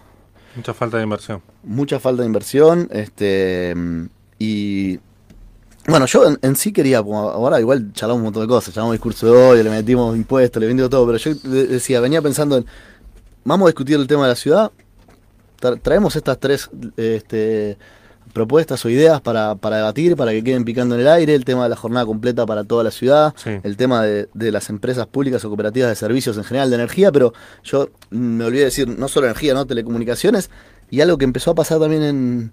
Mucha 0.56 0.74
falta 0.74 0.96
de 0.98 1.04
inversión. 1.04 1.42
Mucha 1.62 1.98
falta 2.00 2.22
de 2.22 2.26
inversión, 2.26 2.88
este 2.92 3.74
y 4.38 4.98
bueno, 5.86 6.06
yo 6.06 6.26
en, 6.26 6.38
en 6.42 6.56
sí 6.56 6.72
quería, 6.72 7.02
como 7.02 7.20
ahora 7.28 7.60
igual 7.60 7.92
charlamos 7.92 8.18
un 8.20 8.24
montón 8.24 8.42
de 8.42 8.48
cosas, 8.48 8.72
charlamos 8.74 8.92
discurso 8.94 9.26
de 9.26 9.32
odio, 9.32 9.62
le 9.62 9.70
metimos 9.70 10.16
impuestos, 10.16 10.60
le 10.60 10.66
vendimos 10.66 10.90
todo, 10.90 11.04
pero 11.06 11.18
yo 11.18 11.34
de- 11.34 11.66
decía, 11.66 12.00
venía 12.00 12.22
pensando 12.22 12.56
en, 12.56 12.66
vamos 13.44 13.66
a 13.66 13.68
discutir 13.68 13.96
el 13.96 14.06
tema 14.06 14.22
de 14.22 14.28
la 14.30 14.36
ciudad, 14.36 14.70
tra- 15.60 15.78
traemos 15.82 16.16
estas 16.16 16.38
tres 16.38 16.70
este, 16.96 17.76
propuestas 18.32 18.82
o 18.84 18.88
ideas 18.88 19.20
para, 19.20 19.54
para 19.56 19.76
debatir, 19.76 20.16
para 20.16 20.32
que 20.32 20.42
queden 20.42 20.64
picando 20.64 20.94
en 20.94 21.02
el 21.02 21.08
aire, 21.08 21.34
el 21.34 21.44
tema 21.44 21.64
de 21.64 21.68
la 21.68 21.76
jornada 21.76 22.06
completa 22.06 22.46
para 22.46 22.64
toda 22.64 22.82
la 22.82 22.90
ciudad, 22.90 23.34
Sí. 23.36 23.50
el 23.62 23.76
tema 23.76 24.02
de, 24.02 24.28
de 24.32 24.50
las 24.50 24.70
empresas 24.70 25.06
públicas 25.06 25.44
o 25.44 25.48
cooperativas 25.48 25.90
de 25.90 25.96
servicios 25.96 26.36
en 26.38 26.44
general 26.44 26.70
de 26.70 26.76
energía, 26.76 27.12
pero 27.12 27.32
yo 27.62 27.90
me 28.10 28.44
olvidé 28.44 28.60
de 28.60 28.64
decir, 28.66 28.88
no 28.88 29.06
solo 29.08 29.26
energía, 29.26 29.52
no 29.54 29.66
telecomunicaciones, 29.66 30.50
y 30.90 31.00
algo 31.02 31.18
que 31.18 31.24
empezó 31.24 31.50
a 31.50 31.54
pasar 31.54 31.78
también 31.78 32.02
en, 32.02 32.52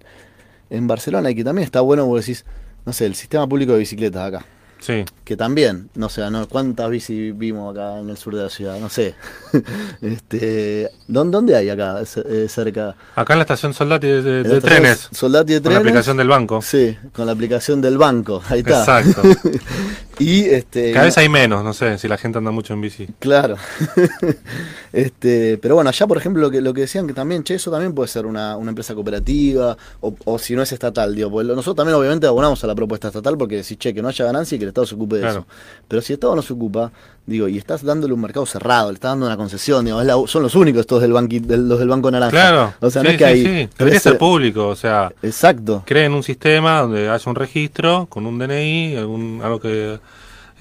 en 0.70 0.86
Barcelona 0.86 1.30
y 1.30 1.34
que 1.34 1.44
también 1.44 1.64
está 1.64 1.80
bueno, 1.80 2.06
vos 2.06 2.20
decís, 2.20 2.44
no 2.84 2.92
sé, 2.92 3.06
el 3.06 3.14
sistema 3.14 3.46
público 3.46 3.72
de 3.72 3.78
bicicletas 3.80 4.28
acá. 4.28 4.44
Sí. 4.80 5.04
Que 5.24 5.36
también, 5.36 5.90
no 5.94 6.08
sé, 6.08 6.28
no, 6.28 6.48
¿cuántas 6.48 6.90
bici 6.90 7.30
vimos 7.30 7.72
acá 7.72 8.00
en 8.00 8.10
el 8.10 8.16
sur 8.16 8.34
de 8.34 8.42
la 8.42 8.48
ciudad? 8.50 8.80
No 8.80 8.88
sé. 8.88 9.14
este, 10.02 10.90
¿dónde, 11.06 11.36
¿Dónde 11.36 11.54
hay 11.56 11.70
acá, 11.70 12.00
eh, 12.28 12.46
cerca? 12.48 12.96
Acá 13.14 13.34
en 13.34 13.38
la 13.38 13.42
estación 13.42 13.74
Soldati 13.74 14.08
de, 14.08 14.42
de- 14.42 14.60
trenes. 14.60 15.08
Soldati 15.12 15.52
de 15.52 15.60
Con 15.62 15.72
la 15.72 15.78
trenes. 15.78 15.90
aplicación 15.92 16.16
del 16.16 16.26
banco. 16.28 16.60
Sí, 16.62 16.96
con 17.12 17.26
la 17.26 17.32
aplicación 17.32 17.80
del 17.80 17.96
banco. 17.96 18.42
Ahí 18.48 18.58
está. 18.60 18.80
Exacto. 19.00 19.22
y 20.22 20.40
este. 20.46 20.92
Cada 20.92 21.04
vez 21.06 21.18
hay 21.18 21.28
menos, 21.28 21.62
no 21.64 21.72
sé, 21.72 21.98
si 21.98 22.08
la 22.08 22.16
gente 22.18 22.38
anda 22.38 22.50
mucho 22.50 22.72
en 22.74 22.80
bici. 22.80 23.06
Claro. 23.18 23.56
este, 24.92 25.58
pero 25.58 25.74
bueno, 25.74 25.90
allá 25.90 26.06
por 26.06 26.18
ejemplo 26.18 26.42
lo 26.42 26.50
que, 26.50 26.60
lo 26.60 26.74
que 26.74 26.82
decían 26.82 27.06
que 27.06 27.12
también, 27.14 27.42
che, 27.44 27.54
eso 27.54 27.70
también 27.70 27.94
puede 27.94 28.08
ser 28.08 28.26
una, 28.26 28.56
una 28.56 28.70
empresa 28.70 28.94
cooperativa, 28.94 29.76
o, 30.00 30.14
o 30.24 30.38
si 30.38 30.54
no 30.54 30.62
es 30.62 30.72
estatal, 30.72 31.14
digo, 31.14 31.30
porque 31.30 31.48
nosotros 31.48 31.76
también 31.76 31.96
obviamente 31.96 32.26
abonamos 32.26 32.62
a 32.64 32.66
la 32.66 32.74
propuesta 32.74 33.08
estatal 33.08 33.36
porque 33.38 33.56
decís, 33.56 33.78
che, 33.78 33.94
que 33.94 34.02
no 34.02 34.08
haya 34.08 34.24
ganancia 34.24 34.56
y 34.56 34.58
que 34.58 34.64
el 34.64 34.68
Estado 34.68 34.86
se 34.86 34.94
ocupe 34.94 35.16
de 35.16 35.22
Claro. 35.22 35.40
eso. 35.40 35.46
Pero 35.88 36.02
si 36.02 36.12
el 36.12 36.16
Estado 36.16 36.36
no 36.36 36.42
se 36.42 36.52
ocupa, 36.52 36.90
digo, 37.26 37.46
y 37.48 37.56
estás 37.56 37.84
dándole 37.84 38.12
un 38.14 38.20
mercado 38.20 38.44
cerrado, 38.46 38.88
le 38.90 38.94
estás 38.94 39.12
dando 39.12 39.26
una 39.26 39.36
concesión, 39.36 39.84
digo, 39.84 40.00
es 40.00 40.06
la- 40.06 40.16
son 40.26 40.42
los 40.42 40.54
únicos 40.54 40.80
estos 40.80 41.00
del, 41.00 41.12
banqui, 41.12 41.38
del- 41.38 41.68
los 41.68 41.78
del 41.78 41.88
Banco 41.88 42.10
Naranja. 42.10 42.30
Claro. 42.30 42.74
O 42.80 42.90
sea, 42.90 43.02
sí, 43.02 43.08
no 43.08 43.12
es 43.12 43.18
que 43.18 43.24
sí, 43.24 43.30
hay. 43.30 43.44
sí. 43.66 43.68
Debería 43.78 44.00
ser 44.00 44.18
público, 44.18 44.68
o 44.68 44.76
sea, 44.76 45.12
Exacto. 45.22 45.82
creen 45.86 46.12
un 46.12 46.22
sistema 46.22 46.80
donde 46.80 47.08
haya 47.08 47.30
un 47.30 47.36
registro 47.36 48.06
con 48.10 48.26
un 48.26 48.38
DNI, 48.38 48.96
algún, 48.96 49.40
algo 49.42 49.60
que 49.60 50.00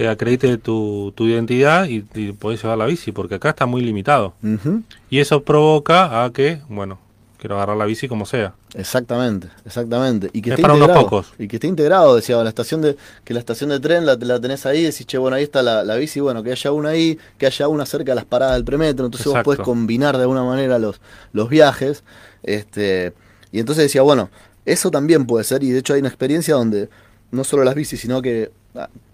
eh, 0.04 0.08
acredite 0.08 0.58
tu, 0.58 1.14
tu 1.16 1.28
identidad 1.28 1.86
y, 1.88 2.06
y 2.16 2.32
podés 2.34 2.62
llevar 2.62 2.78
la 2.78 2.86
bici, 2.86 3.12
porque 3.12 3.36
acá 3.36 3.50
está 3.50 3.66
muy 3.66 3.82
limitado. 3.82 4.34
Y 5.10 5.20
eso 5.20 5.44
provoca 5.44 6.24
a 6.24 6.32
que, 6.32 6.60
bueno, 6.70 7.00
quiero 7.38 7.56
agarrar 7.56 7.76
la 7.78 7.86
bici 7.86 8.08
como 8.08 8.26
sea. 8.26 8.54
Exactamente, 8.76 9.48
exactamente. 9.66 10.30
Y 10.32 10.42
que 10.42 10.50
Es 10.52 10.54
esté 10.54 10.62
para 10.62 10.74
unos 10.76 10.86
integrado. 10.88 11.10
pocos. 11.10 11.34
Y 11.40 11.48
que 11.48 11.56
esté 11.58 11.68
integrado, 11.68 12.16
decía, 12.16 12.38
la 12.44 12.50
estación 12.50 12.82
de, 12.82 12.96
que 13.24 13.34
la 13.34 13.40
estación 13.40 13.70
de 13.72 13.80
tren 13.80 14.06
la, 14.06 14.16
la 14.16 14.40
tenés 14.40 14.66
ahí, 14.66 14.84
decís, 14.84 15.06
che, 15.06 15.18
bueno, 15.18 15.36
ahí 15.38 15.44
está 15.44 15.62
la, 15.64 15.84
la 15.84 15.96
bici, 15.96 16.20
bueno, 16.20 16.44
que 16.44 16.52
haya 16.52 16.72
una 16.72 16.90
ahí, 16.90 17.18
que 17.38 17.48
haya 17.48 17.68
una 17.68 17.86
cerca 17.86 18.12
de 18.12 18.16
las 18.16 18.26
paradas 18.26 18.56
del 18.56 18.64
premetro, 18.64 19.06
entonces 19.06 19.28
vos 19.32 19.44
podés 19.44 19.60
combinar 19.62 20.16
de 20.18 20.22
alguna 20.24 20.44
manera 20.44 20.78
los, 20.80 21.02
los 21.34 21.50
viajes. 21.50 22.04
Este, 22.44 23.14
y 23.52 23.60
entonces 23.60 23.84
decía, 23.86 24.04
bueno, 24.04 24.30
eso 24.66 24.92
también 24.92 25.26
puede 25.26 25.44
ser, 25.44 25.64
y 25.64 25.72
de 25.72 25.80
hecho 25.80 25.94
hay 25.94 26.00
una 26.00 26.10
experiencia 26.10 26.54
donde 26.56 26.90
no 27.32 27.44
solo 27.44 27.64
las 27.64 27.76
bicis, 27.76 28.00
sino 28.00 28.22
que 28.22 28.52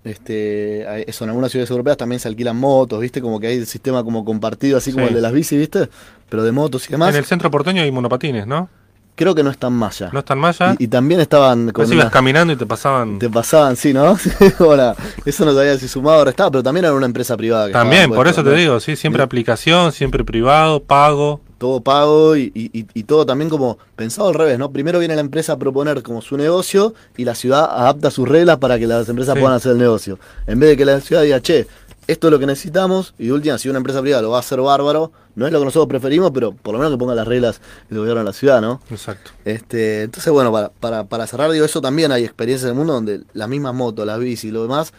este, 0.03 1.09
eso 1.09 1.23
en 1.23 1.29
algunas 1.29 1.51
ciudades 1.51 1.69
europeas 1.69 1.97
también 1.97 2.19
se 2.19 2.27
alquilan 2.27 2.55
motos, 2.55 2.99
viste, 3.01 3.21
como 3.21 3.39
que 3.39 3.47
hay 3.47 3.57
el 3.57 3.67
sistema 3.67 4.03
como 4.03 4.23
compartido, 4.23 4.77
así 4.77 4.91
como 4.91 5.05
Sí. 5.05 5.09
el 5.09 5.15
de 5.15 5.21
las 5.21 5.33
bicis, 5.33 5.57
viste, 5.59 5.89
pero 6.29 6.43
de 6.43 6.51
motos 6.51 6.87
y 6.87 6.91
demás. 6.91 7.09
En 7.09 7.15
el 7.17 7.25
centro 7.25 7.49
porteño 7.51 7.81
hay 7.81 7.91
monopatines, 7.91 8.47
¿no? 8.47 8.69
Creo 9.15 9.33
que 9.33 9.41
no 9.41 9.49
están 9.49 9.73
más 9.73 9.97
ya. 9.97 10.11
No 10.13 10.19
están 10.19 10.37
más 10.37 10.59
ya. 10.59 10.75
Y, 10.77 10.83
y 10.83 10.87
también 10.87 11.19
estaban 11.19 11.71
con 11.71 11.85
ibas 11.91 12.05
una- 12.05 12.11
caminando 12.11 12.53
y 12.53 12.55
te 12.55 12.67
pasaban... 12.67 13.17
te 13.17 13.29
pasaban, 13.29 13.75
sí, 13.75 13.91
¿no? 13.91 14.15
Hola, 14.59 14.95
eso 15.25 15.43
no 15.43 15.53
sabía 15.55 15.75
si 15.79 15.87
sumaba 15.87 16.19
o 16.19 16.25
restaba, 16.25 16.51
pero 16.51 16.61
también 16.63 16.85
era 16.85 16.93
una 16.93 17.07
empresa 17.07 17.35
privada. 17.35 17.65
que 17.67 17.73
También, 17.73 18.03
estaba 18.03 18.15
por 18.15 18.27
eso 18.27 18.43
te 18.43 18.51
¿no? 18.51 18.55
digo, 18.55 18.79
sí, 18.79 18.95
siempre 18.95 19.23
aplicación, 19.23 19.91
siempre 19.91 20.23
privado, 20.23 20.83
pago. 20.83 21.41
Todo 21.57 21.81
pago 21.81 22.35
y, 22.35 22.51
y- 22.53 22.85
y- 22.93 23.03
todo 23.03 23.25
también 23.25 23.49
como 23.49 23.77
pensado 23.95 24.27
al 24.27 24.35
revés, 24.35 24.59
¿no? 24.59 24.71
Primero 24.71 24.99
viene 24.99 25.15
la 25.15 25.21
empresa 25.21 25.53
a 25.53 25.57
proponer 25.57 26.03
como 26.03 26.21
su 26.21 26.37
negocio 26.37 26.93
y 27.17 27.25
la 27.25 27.33
ciudad 27.33 27.65
adapta 27.69 28.11
sus 28.11 28.27
reglas 28.29 28.57
para 28.57 28.77
que 28.77 28.85
las 28.85 29.09
empresas 29.09 29.33
Sí. 29.33 29.39
puedan 29.41 29.55
hacer 29.57 29.71
el 29.71 29.79
negocio. 29.79 30.19
En 30.45 30.59
vez 30.59 30.69
de 30.69 30.77
que 30.77 30.85
la 30.85 31.01
ciudad 31.01 31.23
diga, 31.23 31.41
che, 31.41 31.65
esto 32.05 32.27
es 32.27 32.31
lo 32.31 32.37
que 32.39 32.45
necesitamos 32.45 33.13
y 33.17 33.25
de 33.27 33.33
última, 33.33 33.57
si 33.57 33.69
una 33.69 33.77
empresa 33.79 34.01
privada 34.01 34.21
lo 34.21 34.29
va 34.29 34.37
a 34.37 34.39
hacer 34.41 34.61
bárbaro, 34.61 35.11
no 35.35 35.45
es 35.47 35.51
lo 35.51 35.59
que 35.59 35.65
nosotros 35.65 35.87
preferimos, 35.89 36.31
pero 36.31 36.51
por 36.51 36.73
lo 36.73 36.79
menos 36.79 36.93
que 36.93 36.97
ponga 36.99 37.15
las 37.15 37.27
reglas 37.27 37.59
el 37.89 37.97
gobierno 37.97 38.19
de 38.21 38.25
la 38.25 38.33
ciudad, 38.33 38.61
¿no? 38.61 38.79
Exacto. 38.91 39.31
Este, 39.43 40.03
entonces, 40.03 40.31
bueno, 40.31 40.51
para, 40.51 40.69
para, 40.69 41.03
para 41.05 41.27
cerrar, 41.27 41.51
digo, 41.51 41.65
eso 41.65 41.81
también 41.81 42.11
hay 42.11 42.23
experiencias 42.23 42.65
en 42.65 42.73
el 42.73 42.77
mundo 42.77 42.93
donde 42.93 43.21
las 43.33 43.49
mismas 43.49 43.73
motos, 43.73 44.05
las 44.05 44.19
bici 44.19 44.47
y 44.49 44.51
lo 44.51 44.61
demás, 44.61 44.93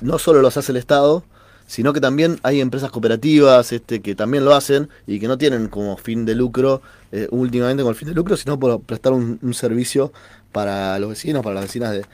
no 0.00 0.18
solo 0.18 0.40
los 0.42 0.56
hace 0.56 0.72
el 0.72 0.78
Estado, 0.78 1.22
sino 1.68 1.92
que 1.92 2.00
también 2.00 2.40
hay 2.42 2.62
empresas 2.62 2.90
cooperativas 2.90 3.72
este, 3.72 4.00
que 4.00 4.14
también 4.14 4.46
lo 4.46 4.54
hacen 4.54 4.88
y 5.06 5.20
que 5.20 5.28
no 5.28 5.36
tienen 5.36 5.68
como 5.68 5.98
fin 5.98 6.24
de 6.24 6.34
lucro, 6.34 6.80
eh, 7.12 7.28
últimamente 7.30 7.82
con 7.82 7.90
el 7.90 7.94
fin 7.94 8.08
de 8.08 8.14
lucro, 8.14 8.38
sino 8.38 8.58
por 8.58 8.80
prestar 8.80 9.12
un, 9.12 9.38
un 9.42 9.52
servicio 9.52 10.10
para 10.50 10.98
los 10.98 11.10
vecinos, 11.10 11.42
para 11.42 11.56
las 11.56 11.64
vecinas 11.64 11.92
de, 11.92 12.06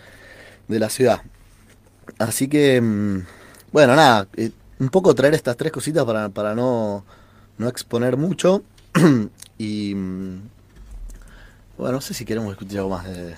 de 0.67 0.79
la 0.81 0.91
ciudad. 0.91 1.23
Así 2.19 2.49
que, 2.49 2.81
mm, 2.81 3.21
bueno, 3.71 3.95
nada, 3.95 4.27
eh, 4.37 4.51
un 4.81 4.89
poco 4.89 5.15
traer 5.15 5.35
estas 5.35 5.57
tres 5.57 5.71
cositas 5.71 6.05
para, 6.05 6.31
para 6.31 6.57
no, 6.57 7.05
no 7.57 7.69
exponer 7.69 8.17
mucho. 8.17 8.65
y, 9.57 9.95
mm, 9.95 10.41
bueno, 11.79 11.93
no 11.93 12.01
sé 12.01 12.13
si 12.13 12.25
queremos 12.25 12.51
discutir 12.51 12.79
algo 12.79 12.91
más 12.91 13.05
de... 13.05 13.37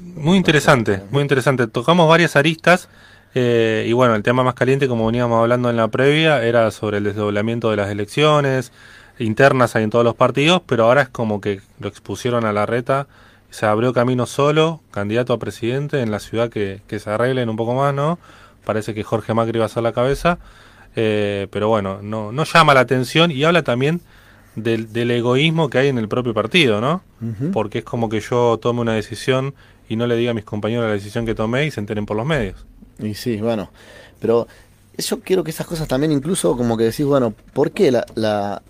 Muy 0.00 0.36
interesante, 0.36 1.04
muy 1.12 1.22
interesante. 1.22 1.68
Tocamos 1.68 2.08
varias 2.08 2.34
aristas 2.34 2.88
Eh, 3.34 3.86
y 3.88 3.92
bueno, 3.92 4.14
el 4.14 4.22
tema 4.22 4.42
más 4.42 4.54
caliente, 4.54 4.88
como 4.88 5.06
veníamos 5.06 5.40
hablando 5.40 5.70
en 5.70 5.76
la 5.76 5.88
previa, 5.88 6.42
era 6.44 6.70
sobre 6.70 6.98
el 6.98 7.04
desdoblamiento 7.04 7.70
de 7.70 7.76
las 7.76 7.90
elecciones 7.90 8.72
internas 9.18 9.76
ahí 9.76 9.84
en 9.84 9.90
todos 9.90 10.04
los 10.04 10.14
partidos, 10.14 10.62
pero 10.66 10.84
ahora 10.84 11.02
es 11.02 11.08
como 11.08 11.40
que 11.40 11.60
lo 11.78 11.88
expusieron 11.88 12.44
a 12.44 12.52
la 12.52 12.66
reta, 12.66 13.06
se 13.50 13.66
abrió 13.66 13.92
camino 13.92 14.26
solo, 14.26 14.80
candidato 14.90 15.32
a 15.32 15.38
presidente 15.38 16.00
en 16.00 16.10
la 16.10 16.20
ciudad 16.20 16.48
que, 16.48 16.80
que 16.86 16.98
se 16.98 17.10
arreglen 17.10 17.48
un 17.48 17.56
poco 17.56 17.74
más, 17.74 17.94
¿no? 17.94 18.18
Parece 18.64 18.94
que 18.94 19.02
Jorge 19.02 19.34
Macri 19.34 19.58
va 19.58 19.66
a 19.66 19.68
ser 19.68 19.82
la 19.82 19.92
cabeza, 19.92 20.38
eh, 20.96 21.48
pero 21.50 21.68
bueno, 21.68 22.00
no, 22.02 22.32
no 22.32 22.44
llama 22.44 22.74
la 22.74 22.80
atención 22.80 23.30
y 23.30 23.44
habla 23.44 23.62
también 23.62 24.00
del, 24.56 24.92
del 24.92 25.10
egoísmo 25.10 25.70
que 25.70 25.78
hay 25.78 25.88
en 25.88 25.98
el 25.98 26.08
propio 26.08 26.34
partido, 26.34 26.80
¿no? 26.80 27.02
Porque 27.52 27.78
es 27.78 27.84
como 27.84 28.08
que 28.08 28.20
yo 28.20 28.58
tome 28.60 28.80
una 28.80 28.94
decisión 28.94 29.54
y 29.88 29.96
no 29.96 30.06
le 30.06 30.16
diga 30.16 30.30
a 30.30 30.34
mis 30.34 30.44
compañeros 30.44 30.86
la 30.86 30.92
decisión 30.92 31.26
que 31.26 31.34
tomé 31.34 31.66
y 31.66 31.70
se 31.70 31.80
enteren 31.80 32.06
por 32.06 32.16
los 32.16 32.26
medios. 32.26 32.66
Y 33.02 33.14
sí, 33.14 33.36
bueno, 33.38 33.70
pero 34.20 34.46
yo 34.98 35.20
quiero 35.20 35.42
que 35.44 35.50
esas 35.50 35.66
cosas 35.66 35.88
también 35.88 36.12
incluso 36.12 36.56
como 36.56 36.76
que 36.76 36.84
decís, 36.84 37.06
bueno, 37.06 37.32
¿por 37.54 37.70
qué 37.70 37.90
la, 37.90 38.04
la 38.14 38.60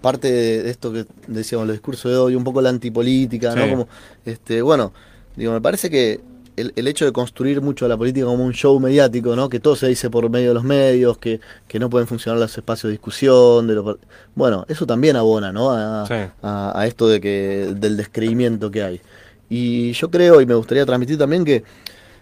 parte 0.00 0.30
de 0.32 0.70
esto 0.70 0.92
que 0.92 1.06
decíamos, 1.28 1.66
el 1.68 1.72
discurso 1.74 2.08
de 2.08 2.16
hoy, 2.16 2.34
un 2.34 2.42
poco 2.44 2.60
la 2.60 2.70
antipolítica, 2.70 3.54
¿no? 3.54 3.64
Sí. 3.64 3.70
Como, 3.70 3.88
este, 4.24 4.60
bueno, 4.62 4.92
digo, 5.36 5.52
me 5.52 5.60
parece 5.60 5.88
que 5.88 6.20
el, 6.56 6.72
el 6.74 6.88
hecho 6.88 7.04
de 7.04 7.12
construir 7.12 7.60
mucho 7.62 7.86
la 7.86 7.96
política 7.96 8.26
como 8.26 8.44
un 8.44 8.52
show 8.52 8.80
mediático, 8.80 9.36
¿no? 9.36 9.48
Que 9.48 9.60
todo 9.60 9.76
se 9.76 9.86
dice 9.86 10.10
por 10.10 10.28
medio 10.28 10.48
de 10.48 10.54
los 10.54 10.64
medios, 10.64 11.16
que, 11.18 11.38
que 11.68 11.78
no 11.78 11.88
pueden 11.88 12.08
funcionar 12.08 12.40
los 12.40 12.58
espacios 12.58 12.88
de 12.88 12.92
discusión, 12.92 13.68
de 13.68 13.80
par- 13.80 13.98
bueno, 14.34 14.64
eso 14.68 14.84
también 14.84 15.14
abona, 15.14 15.52
¿no? 15.52 15.70
A, 15.70 16.04
Sí. 16.08 16.14
a- 16.42 16.72
a 16.74 16.86
esto 16.88 17.06
de 17.06 17.20
que 17.20 17.72
del 17.76 17.96
descreimiento 17.96 18.72
que 18.72 18.82
hay. 18.82 19.00
Y 19.48 19.92
yo 19.92 20.10
creo 20.10 20.40
y 20.40 20.46
me 20.46 20.54
gustaría 20.56 20.84
transmitir 20.84 21.16
también 21.16 21.44
que 21.44 21.62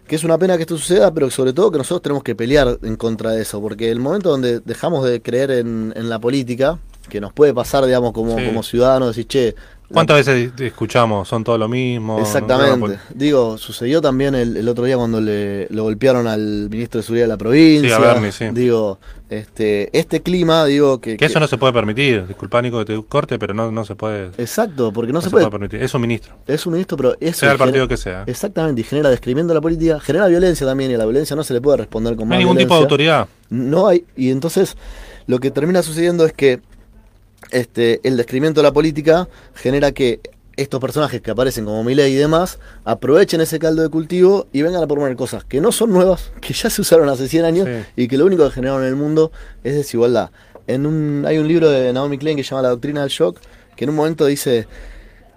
que 0.07 0.17
es 0.17 0.25
una 0.25 0.39
pena 0.39 0.57
que 0.57 0.63
esto 0.63 0.77
suceda, 0.79 1.13
pero 1.13 1.31
sobre 1.31 1.53
todo 1.53 1.71
que 1.71 1.79
nosotros 1.79 2.03
tenemos 2.03 2.23
que 2.23 2.35
pelear 2.35 2.79
en 2.83 2.97
contra 2.97 3.33
de 3.33 3.43
eso, 3.43 3.61
porque 3.61 3.91
el 3.91 3.99
momento 4.01 4.31
donde 4.31 4.61
dejamos 4.61 5.05
de 5.05 5.21
creer 5.21 5.51
en, 5.51 5.93
en 5.97 6.09
la 6.09 6.19
política, 6.19 6.79
que 7.09 7.21
nos 7.21 7.33
puede 7.33 7.55
pasar, 7.55 7.85
digamos, 7.87 8.13
como, 8.13 8.37
Sí. 8.37 8.47
como 8.47 8.63
ciudadanos, 8.63 9.09
decir, 9.09 9.27
che, 9.29 9.55
¿Cuántas 9.93 10.17
veces 10.17 10.53
escuchamos? 10.59 11.29
Son 11.29 11.45
todo 11.45 11.59
lo 11.59 11.69
mismo. 11.69 12.19
Exactamente. 12.19 12.99
Digo, 13.15 13.57
sucedió 13.57 14.01
también 14.01 14.35
el, 14.35 14.57
el 14.57 14.69
otro 14.69 14.85
día 14.85 14.97
cuando 14.97 15.21
le, 15.21 15.69
lo 15.71 15.85
golpearon 15.85 16.27
al 16.27 16.69
ministro 16.71 17.01
de 17.01 17.05
Seguridad 17.05 17.25
de 17.25 17.29
la 17.29 17.37
provincia. 17.37 17.89
Sí, 17.89 17.95
a 17.95 17.99
Bernie, 17.99 18.33
sí. 18.33 18.47
Digo, 18.53 18.99
este, 19.31 19.97
este 19.97 20.23
clima, 20.23 20.65
digo 20.65 21.01
que... 21.01 21.17
Que 21.17 21.27
eso 21.27 21.39
no 21.39 21.47
se 21.47 21.57
puede 21.57 21.73
permitir. 21.73 22.27
Disculpa, 22.27 22.61
Nico, 22.63 22.79
que 22.81 22.85
te 22.85 23.03
corte, 23.05 23.39
pero 23.39 23.55
no, 23.55 23.71
no 23.71 23.85
se 23.85 23.95
puede. 23.95 24.31
Exacto, 24.39 24.93
porque 24.93 25.13
no, 25.13 25.19
no 25.19 25.23
se, 25.23 25.31
puede... 25.31 25.49
permitir. 25.49 25.81
Es 25.83 25.95
un 25.95 26.01
ministro. 26.01 26.35
Es 26.47 26.67
un 26.67 26.73
ministro, 26.73 26.97
pero 26.97 27.17
eso... 27.21 27.41
Sea 27.41 27.53
el 27.53 27.59
genera- 27.59 27.59
partido 27.59 27.89
que 27.89 27.97
sea. 27.97 28.25
Exactamente, 28.27 28.81
y 28.81 28.85
genera 28.85 29.09
descrimiendo 29.09 29.55
la 29.55 29.61
política, 29.61 30.01
genera 30.01 30.27
violencia 30.27 30.67
también, 30.67 30.91
y 30.91 30.95
a 30.95 30.99
la 30.99 31.05
violencia 31.05 31.37
no 31.37 31.45
se 31.45 31.55
le 31.55 31.61
puede 31.61 31.79
responder 31.79 32.17
con 32.17 32.25
No 32.25 32.31
más 32.31 32.39
hay 32.39 32.45
ningún 32.45 32.59
tipo 32.59 32.75
de 32.75 32.81
autoridad. 32.81 33.29
No 33.51 33.87
hay, 33.87 34.05
y 34.17 34.31
entonces 34.31 34.77
lo 35.29 35.39
que 35.39 35.53
termina 35.53 35.83
sucediendo 35.83 36.27
es 36.27 36.33
que 36.33 36.61
este, 37.51 38.01
el 38.07 38.17
descrimiento 38.17 38.61
de 38.61 38.65
la 38.65 38.73
política 38.73 39.29
genera 39.55 39.93
que 39.93 40.21
estos 40.57 40.81
personajes 40.81 41.21
que 41.21 41.31
aparecen 41.31 41.67
como 41.67 41.85
Milei 41.85 42.13
y 42.13 42.17
demás 42.17 42.59
aprovechen 42.85 43.43
ese 43.43 43.59
caldo 43.59 43.83
de 43.83 43.91
cultivo 43.91 44.47
y 44.53 44.63
vengan 44.63 44.83
a 44.83 44.87
proponer 44.87 45.15
cosas 45.15 45.45
que 45.45 45.61
no 45.61 45.71
son 45.71 45.91
nuevas, 45.93 46.33
que 46.41 46.55
ya 46.55 46.71
se 46.71 46.81
usaron 46.81 47.09
hace 47.09 47.29
100 47.29 47.45
años 47.45 47.67
Sí. 47.69 48.03
y 48.05 48.09
que 48.09 48.17
lo 48.17 48.25
único 48.27 48.45
que 48.49 48.55
generaron 48.55 48.83
en 48.83 48.89
el 48.89 48.97
mundo 48.97 49.33
es 49.65 49.75
desigualdad. 49.75 50.31
En 50.67 50.87
un, 50.87 51.25
hay 51.27 51.39
un 51.39 51.47
libro 51.47 51.71
de 51.71 51.93
Naomi 51.93 52.19
Klein 52.19 52.37
que 52.37 52.43
se 52.43 52.51
llama 52.51 52.63
La 52.63 52.71
doctrina 52.71 53.03
del 53.03 53.11
shock, 53.11 53.39
que 53.77 53.85
en 53.85 53.91
un 53.91 53.97
momento 53.97 54.25
dice 54.27 54.67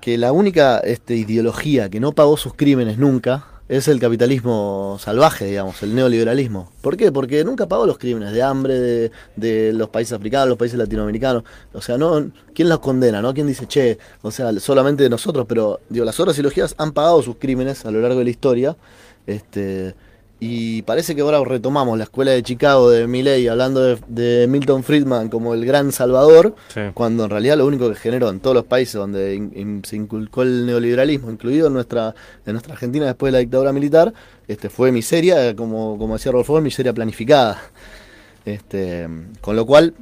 que 0.01 0.17
la 0.17 0.31
única 0.31 0.77
este, 0.79 1.15
ideología 1.15 1.89
que 1.89 1.99
no 1.99 2.13
pagó 2.13 2.37
sus 2.37 2.53
crímenes 2.53 2.97
nunca 2.97 3.45
es 3.69 3.87
el 3.87 3.99
capitalismo 3.99 4.97
salvaje, 4.99 5.45
digamos, 5.45 5.81
el 5.83 5.93
neoliberalismo. 5.93 6.71
¿Por 6.81 6.97
qué? 6.97 7.11
Porque 7.11 7.43
nunca 7.43 7.67
pagó 7.67 7.85
los 7.85 7.99
crímenes 7.99 8.33
de 8.33 8.41
hambre 8.41 8.79
de, 8.79 9.11
de 9.35 9.73
los 9.73 9.89
países 9.89 10.13
africanos, 10.13 10.49
los 10.49 10.57
países 10.57 10.77
latinoamericanos. 10.77 11.43
O 11.73 11.81
sea, 11.81 11.95
no, 11.97 12.31
¿quién 12.55 12.67
los 12.67 12.79
condena? 12.79 13.21
¿no? 13.21 13.31
¿Quién 13.31 13.45
dice, 13.45 13.67
che, 13.67 13.99
o 14.23 14.31
sea, 14.31 14.51
solamente 14.59 15.07
nosotros? 15.07 15.45
Pero, 15.47 15.81
digo, 15.87 16.03
las 16.03 16.19
otras 16.19 16.35
ideologías 16.35 16.73
han 16.79 16.93
pagado 16.93 17.21
sus 17.21 17.35
crímenes 17.35 17.85
a 17.85 17.91
lo 17.91 18.01
largo 18.01 18.17
de 18.17 18.23
la 18.23 18.31
historia. 18.31 18.75
Este, 19.27 19.93
y 20.41 20.83
parece 20.83 21.15
que 21.15 21.21
ahora 21.21 21.43
retomamos 21.43 21.97
la 21.97 22.05
escuela 22.05 22.31
de 22.31 22.41
Chicago 22.43 22.89
de 22.89 23.07
Milley 23.07 23.47
hablando 23.49 23.81
de, 23.81 23.97
de 24.07 24.47
Milton 24.47 24.83
Friedman 24.83 25.27
como 25.27 25.53
el 25.53 25.65
gran 25.65 25.91
salvador, 25.91 26.55
Sí. 26.73 26.79
cuando 26.93 27.25
en 27.25 27.29
realidad 27.29 27.57
lo 27.57 27.65
único 27.65 27.89
que 27.89 27.95
generó 27.95 28.29
en 28.29 28.39
todos 28.39 28.55
los 28.55 28.63
países 28.65 28.93
donde 28.95 29.35
in- 29.35 29.51
in- 29.55 29.81
se 29.83 29.97
inculcó 29.97 30.43
el 30.43 30.65
neoliberalismo, 30.65 31.29
incluido 31.29 31.67
en 31.67 31.73
nuestra, 31.73 32.15
en 32.45 32.53
nuestra 32.53 32.73
Argentina 32.73 33.05
después 33.05 33.31
de 33.31 33.37
la 33.37 33.39
dictadura 33.39 33.73
militar, 33.73 34.13
este 34.47 34.69
fue 34.69 34.91
miseria, 34.93 35.55
como, 35.57 35.97
como 35.97 36.13
decía 36.13 36.31
Rolfo, 36.31 36.61
miseria 36.61 36.93
planificada. 36.93 37.59
Este, 38.45 39.07
con 39.41 39.55
lo 39.55 39.65
cual, 39.65 39.93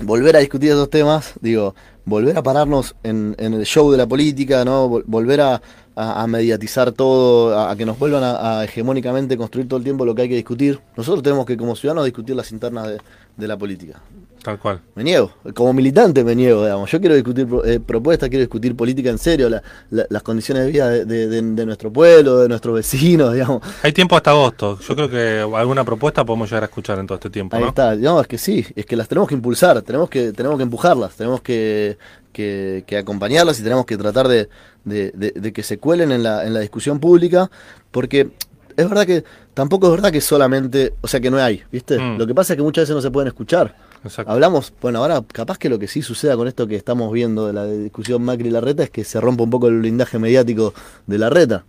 volver 0.00 0.36
a 0.36 0.40
discutir 0.40 0.70
esos 0.70 0.88
temas, 0.90 1.34
digo, 1.40 1.74
volver 2.04 2.36
a 2.38 2.42
pararnos 2.42 2.94
en, 3.02 3.34
en 3.38 3.54
el 3.54 3.64
show 3.66 3.90
de 3.90 3.98
la 3.98 4.06
política, 4.06 4.64
¿no? 4.64 4.88
Vol- 4.88 5.02
volver 5.06 5.40
a, 5.40 5.60
a- 5.96 6.22
a 6.22 6.26
mediatizar 6.28 6.92
todo, 6.92 7.58
a, 7.58 7.70
a 7.72 7.76
que 7.76 7.84
nos 7.84 7.98
vuelvan 7.98 8.22
a, 8.22 8.60
a 8.60 8.64
hegemónicamente 8.64 9.36
construir 9.36 9.66
todo 9.66 9.78
el 9.78 9.84
tiempo 9.84 10.04
lo 10.04 10.14
que 10.14 10.22
hay 10.22 10.28
que 10.28 10.36
discutir. 10.36 10.78
Nosotros 10.96 11.22
tenemos 11.22 11.44
que, 11.46 11.56
como 11.56 11.74
ciudadanos, 11.74 12.04
discutir 12.04 12.36
las 12.36 12.52
internas 12.52 12.86
de, 12.88 12.98
de 13.36 13.48
la 13.48 13.56
política. 13.56 14.00
Tal 14.42 14.60
cual. 14.60 14.80
Me 14.94 15.02
niego, 15.02 15.32
como 15.54 15.72
militante 15.72 16.22
me 16.22 16.36
niego, 16.36 16.62
digamos. 16.62 16.88
Yo 16.92 17.00
quiero 17.00 17.16
discutir 17.16 17.48
eh, 17.64 17.80
propuestas, 17.84 18.28
quiero 18.28 18.42
discutir 18.42 18.76
política 18.76 19.10
en 19.10 19.18
serio, 19.18 19.48
la- 19.50 19.60
la- 19.90 20.06
las 20.08 20.22
condiciones 20.22 20.64
de 20.66 20.70
vida 20.70 20.88
de, 20.88 21.04
de- 21.04 21.26
de- 21.26 21.42
de 21.42 21.66
nuestro 21.66 21.92
pueblo, 21.92 22.38
de 22.38 22.48
nuestros 22.48 22.76
vecinos, 22.76 23.32
digamos. 23.34 23.60
Hay 23.82 23.92
tiempo 23.92 24.14
hasta 24.14 24.30
agosto. 24.30 24.78
Yo 24.78 24.94
creo 24.94 25.10
que 25.10 25.40
alguna 25.56 25.82
propuesta 25.84 26.24
podemos 26.24 26.48
llegar 26.48 26.62
a 26.62 26.66
escuchar 26.66 26.98
en 27.00 27.08
todo 27.08 27.16
este 27.16 27.30
tiempo, 27.30 27.56
Ahí 27.56 27.64
está, 27.64 27.96
no, 27.96 28.20
es 28.20 28.28
que 28.28 28.38
sí, 28.38 28.64
es 28.76 28.86
que 28.86 28.94
las 28.94 29.08
tenemos 29.08 29.28
que 29.28 29.34
impulsar, 29.34 29.82
tenemos 29.82 30.08
que, 30.08 30.32
tenemos 30.32 30.56
que 30.58 30.62
empujarlas, 30.62 31.16
tenemos 31.16 31.40
que, 31.40 31.98
que- 32.36 32.84
que 32.86 32.98
acompañarlas 32.98 33.58
y 33.58 33.62
tenemos 33.62 33.86
que 33.86 33.96
tratar 33.96 34.28
de, 34.28 34.48
de- 34.84 35.10
de- 35.12 35.32
de 35.32 35.52
que 35.54 35.62
se 35.62 35.78
cuelen 35.78 36.12
en 36.12 36.22
la, 36.22 36.44
en 36.46 36.52
la 36.52 36.60
discusión 36.60 37.00
pública, 37.00 37.50
porque 37.90 38.28
es 38.76 38.88
verdad 38.88 39.06
que 39.06 39.24
tampoco 39.54 39.86
es 39.86 39.92
verdad 39.92 40.12
que 40.12 40.20
solamente, 40.20 40.92
o 41.00 41.08
sea 41.08 41.18
que 41.18 41.30
no 41.30 41.38
hay, 41.38 41.62
¿viste? 41.72 41.98
Mm. 41.98 42.18
Lo 42.18 42.26
que 42.26 42.34
pasa 42.34 42.52
es 42.52 42.58
que 42.58 42.62
muchas 42.62 42.82
veces 42.82 42.94
no 42.94 43.00
se 43.00 43.10
pueden 43.10 43.28
escuchar. 43.28 43.74
Exacto. 44.04 44.30
Hablamos, 44.30 44.72
bueno, 44.82 44.98
ahora 45.00 45.22
capaz 45.32 45.56
que 45.58 45.68
lo 45.70 45.78
que 45.78 45.88
sí 45.88 46.02
suceda 46.02 46.36
con 46.36 46.46
esto 46.46 46.66
que 46.66 46.76
estamos 46.76 47.10
viendo 47.12 47.46
de 47.46 47.52
la 47.54 47.64
discusión 47.66 48.22
Macri 48.22 48.48
y 48.48 48.50
Larreta 48.50 48.82
es 48.82 48.90
que 48.90 49.02
se 49.02 49.18
rompa 49.20 49.42
un 49.44 49.50
poco 49.50 49.68
el 49.68 49.78
blindaje 49.80 50.18
mediático 50.18 50.74
de 51.06 51.18
Larreta, 51.18 51.64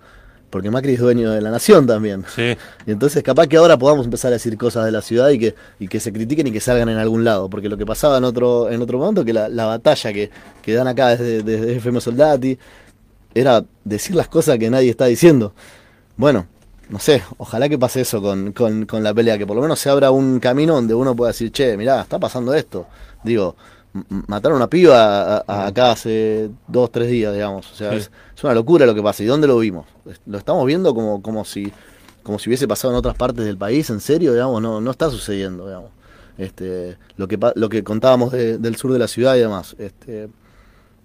porque 0.50 0.72
Macri 0.72 0.94
es 0.94 1.00
dueño 1.00 1.32
de 1.32 1.42
la 1.42 1.52
nación 1.52 1.86
también. 1.86 2.24
Sí. 2.34 2.56
Y 2.86 2.92
entonces 2.92 3.22
capaz 3.24 3.48
que 3.48 3.58
ahora 3.58 3.78
podamos 3.78 4.06
empezar 4.06 4.30
a 4.30 4.34
decir 4.34 4.58
cosas 4.58 4.86
de 4.86 4.92
la 4.92 5.02
ciudad 5.02 5.30
y 5.30 5.40
que, 5.40 5.56
y 5.80 5.88
que 5.88 6.00
se 6.00 6.14
critiquen 6.14 6.48
y 6.48 6.52
que 6.52 6.60
salgan 6.60 6.90
en 6.90 6.98
algún 6.98 7.24
lado. 7.24 7.50
Porque 7.50 7.70
lo 7.70 7.78
que 7.78 7.86
pasaba 7.86 8.18
en 8.18 8.24
otro, 8.24 8.70
en 8.70 8.82
otro 8.82 8.98
momento, 8.98 9.26
que 9.26 9.34
la, 9.34 9.50
la 9.50 9.66
batalla 9.66 10.14
que, 10.14 10.30
que 10.62 10.74
dan 10.74 10.88
acá 10.88 11.10
desde, 11.10 11.44
desde 11.44 11.78
FM 11.78 12.00
Soldati, 12.00 12.58
era 13.36 13.64
decir 13.84 14.16
las 14.16 14.28
cosas 14.28 14.58
que 14.58 14.70
nadie 14.70 14.90
está 14.90 15.06
diciendo. 15.06 15.54
Bueno, 16.16 16.48
no 16.90 17.00
sé, 17.00 17.22
ojalá 17.38 17.68
que 17.68 17.78
pase 17.78 18.02
eso 18.02 18.22
con, 18.22 18.54
con, 18.54 18.86
con 18.86 19.04
la 19.04 19.14
pelea, 19.14 19.38
que 19.38 19.46
por 19.46 19.56
lo 19.56 19.62
menos 19.62 19.80
se 19.80 19.90
abra 19.90 20.12
un 20.12 20.40
camino 20.40 20.76
donde 20.76 20.94
uno 20.94 21.16
pueda 21.16 21.32
decir, 21.32 21.52
che, 21.52 21.76
mirá, 21.76 22.02
está 22.02 22.18
pasando 22.18 22.54
esto. 22.54 22.88
Digo, 23.24 23.56
mataron 24.28 24.56
a 24.56 24.58
una 24.58 24.70
piba 24.70 25.38
a- 25.38 25.44
a- 25.48 25.68
acá 25.68 25.92
hace 25.92 26.50
dos, 26.68 26.92
tres 26.92 27.10
días, 27.10 27.34
digamos. 27.34 27.72
O 27.72 27.76
sea, 27.76 27.92
Sí. 27.92 27.98
es, 27.98 28.12
es 28.36 28.44
una 28.44 28.54
locura 28.54 28.86
lo 28.86 28.94
que 28.96 29.02
pasa. 29.04 29.24
¿Y 29.24 29.26
dónde 29.26 29.48
lo 29.48 29.58
vimos? 29.60 29.86
Lo 30.26 30.38
estamos 30.38 30.66
viendo 30.66 30.94
como, 30.94 31.22
como 31.22 31.44
si 31.46 31.72
como 32.24 32.40
si 32.40 32.50
hubiese 32.50 32.68
pasado 32.68 32.92
en 32.94 32.98
otras 32.98 33.16
partes 33.16 33.46
del 33.46 33.58
país, 33.58 33.90
en 33.90 34.02
serio, 34.02 34.34
digamos, 34.34 34.62
no, 34.62 34.82
no 34.82 34.92
está 34.92 35.10
sucediendo, 35.10 35.66
digamos. 35.66 35.92
Este, 36.38 36.98
lo 37.16 37.26
que 37.30 37.40
lo 37.56 37.70
que 37.70 37.84
contábamos 37.86 38.34
de- 38.34 38.58
del 38.58 38.76
sur 38.76 38.92
de 38.92 39.00
la 39.00 39.08
ciudad 39.08 39.36
y 39.38 39.40
demás, 39.40 39.76
este, 39.80 40.28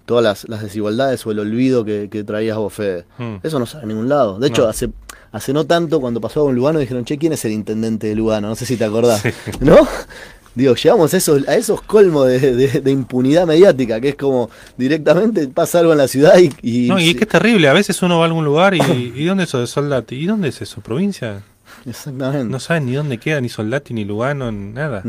todas 0.05 0.25
las, 0.25 0.49
las 0.49 0.63
desigualdades 0.63 1.25
o 1.25 1.31
el 1.31 1.39
olvido 1.39 1.85
que, 1.85 2.09
que 2.11 2.25
traías 2.25 2.57
vos, 2.57 2.73
Fede. 2.75 3.05
Mm. 3.19 3.37
Eso 3.45 3.61
no 3.61 3.67
sale 3.67 3.85
a 3.85 3.87
ningún 3.87 4.09
lado. 4.09 4.41
De 4.41 4.49
hecho, 4.49 4.63
No. 4.65 4.69
hace, 4.69 4.91
hace 5.31 5.53
no 5.53 5.65
tanto, 5.65 6.01
cuando 6.01 6.21
pasó 6.21 6.43
con 6.45 6.57
Lugano, 6.57 6.81
dijeron, 6.81 7.05
che, 7.05 7.17
¿quién 7.19 7.33
es 7.33 7.45
el 7.45 7.53
intendente 7.53 8.09
de 8.09 8.17
Lugano? 8.17 8.49
No 8.49 8.57
sé 8.57 8.67
si 8.67 8.77
te 8.77 8.85
acordás. 8.85 9.21
Sí. 9.23 9.31
¿No? 9.61 9.77
Digo, 10.55 10.75
llegamos 10.75 11.15
a 11.15 11.17
esos, 11.17 11.49
a 11.49 11.55
esos 11.57 11.81
colmos 11.83 12.27
de, 12.29 12.39
de- 12.55 12.81
de 12.83 12.91
impunidad 12.91 13.47
mediática, 13.47 14.01
que 14.01 14.11
es 14.11 14.15
como 14.17 14.51
directamente 14.77 15.49
pasa 15.49 15.79
algo 15.79 15.93
en 15.93 15.99
la 15.99 16.09
ciudad 16.09 16.35
y... 16.39 16.51
y- 16.63 16.89
No, 16.89 16.99
y 16.99 17.11
es 17.11 17.17
que 17.17 17.25
es 17.25 17.29
terrible. 17.29 17.69
A 17.69 17.73
veces 17.73 18.03
uno 18.03 18.19
va 18.19 18.25
a 18.25 18.27
algún 18.27 18.45
lugar 18.45 18.75
y. 18.75 18.81
¿Y 19.17 19.25
dónde 19.25 19.45
es 19.45 19.49
eso 19.51 19.61
de 19.61 19.67
Soldati? 19.67 20.17
¿Y 20.17 20.27
dónde 20.27 20.49
es 20.49 20.61
eso? 20.61 20.81
¿Provincia? 20.83 21.43
Exactamente. 21.87 22.45
No 22.51 22.61
saben 22.61 22.87
ni 22.87 22.93
dónde 22.93 23.19
queda, 23.19 23.41
ni 23.41 23.49
Soldati, 23.49 23.95
ni 23.95 24.05
Lugano, 24.05 24.53
ni 24.53 24.73
nada. 24.73 25.03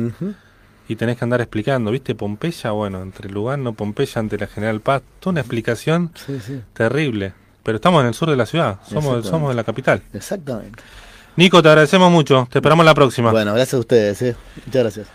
Y 0.87 0.95
tenés 0.95 1.17
que 1.17 1.23
andar 1.23 1.39
explicando, 1.41 1.91
¿viste? 1.91 2.13
Pompeya, 2.15 2.71
bueno, 2.71 3.01
entre 3.01 3.29
Lugano, 3.29 3.73
Pompeya, 3.73 4.19
ante 4.19 4.37
la 4.37 4.47
General 4.47 4.79
Paz. 4.81 5.01
Toda 5.19 5.31
una 5.31 5.39
explicación 5.41 6.11
Sí, 6.15 6.39
sí. 6.45 6.59
terrible. 6.73 7.33
Pero 7.63 7.77
estamos 7.77 8.01
en 8.01 8.07
el 8.07 8.13
sur 8.13 8.29
de 8.29 8.35
la 8.35 8.45
ciudad, 8.45 8.79
somos, 8.89 9.25
somos 9.25 9.49
de 9.49 9.55
la 9.55 9.63
capital. 9.63 10.01
Exactamente. 10.13 10.81
Nico, 11.37 11.61
te 11.63 11.69
agradecemos 11.69 12.11
mucho. 12.11 12.47
Te 12.51 12.59
esperamos 12.59 12.85
la 12.85 12.93
próxima. 12.93 13.31
Bueno, 13.31 13.53
gracias 13.53 13.75
a 13.75 13.79
ustedes. 13.79 14.21
¿eh? 14.21 14.35
Muchas 14.65 14.81
gracias. 14.83 15.07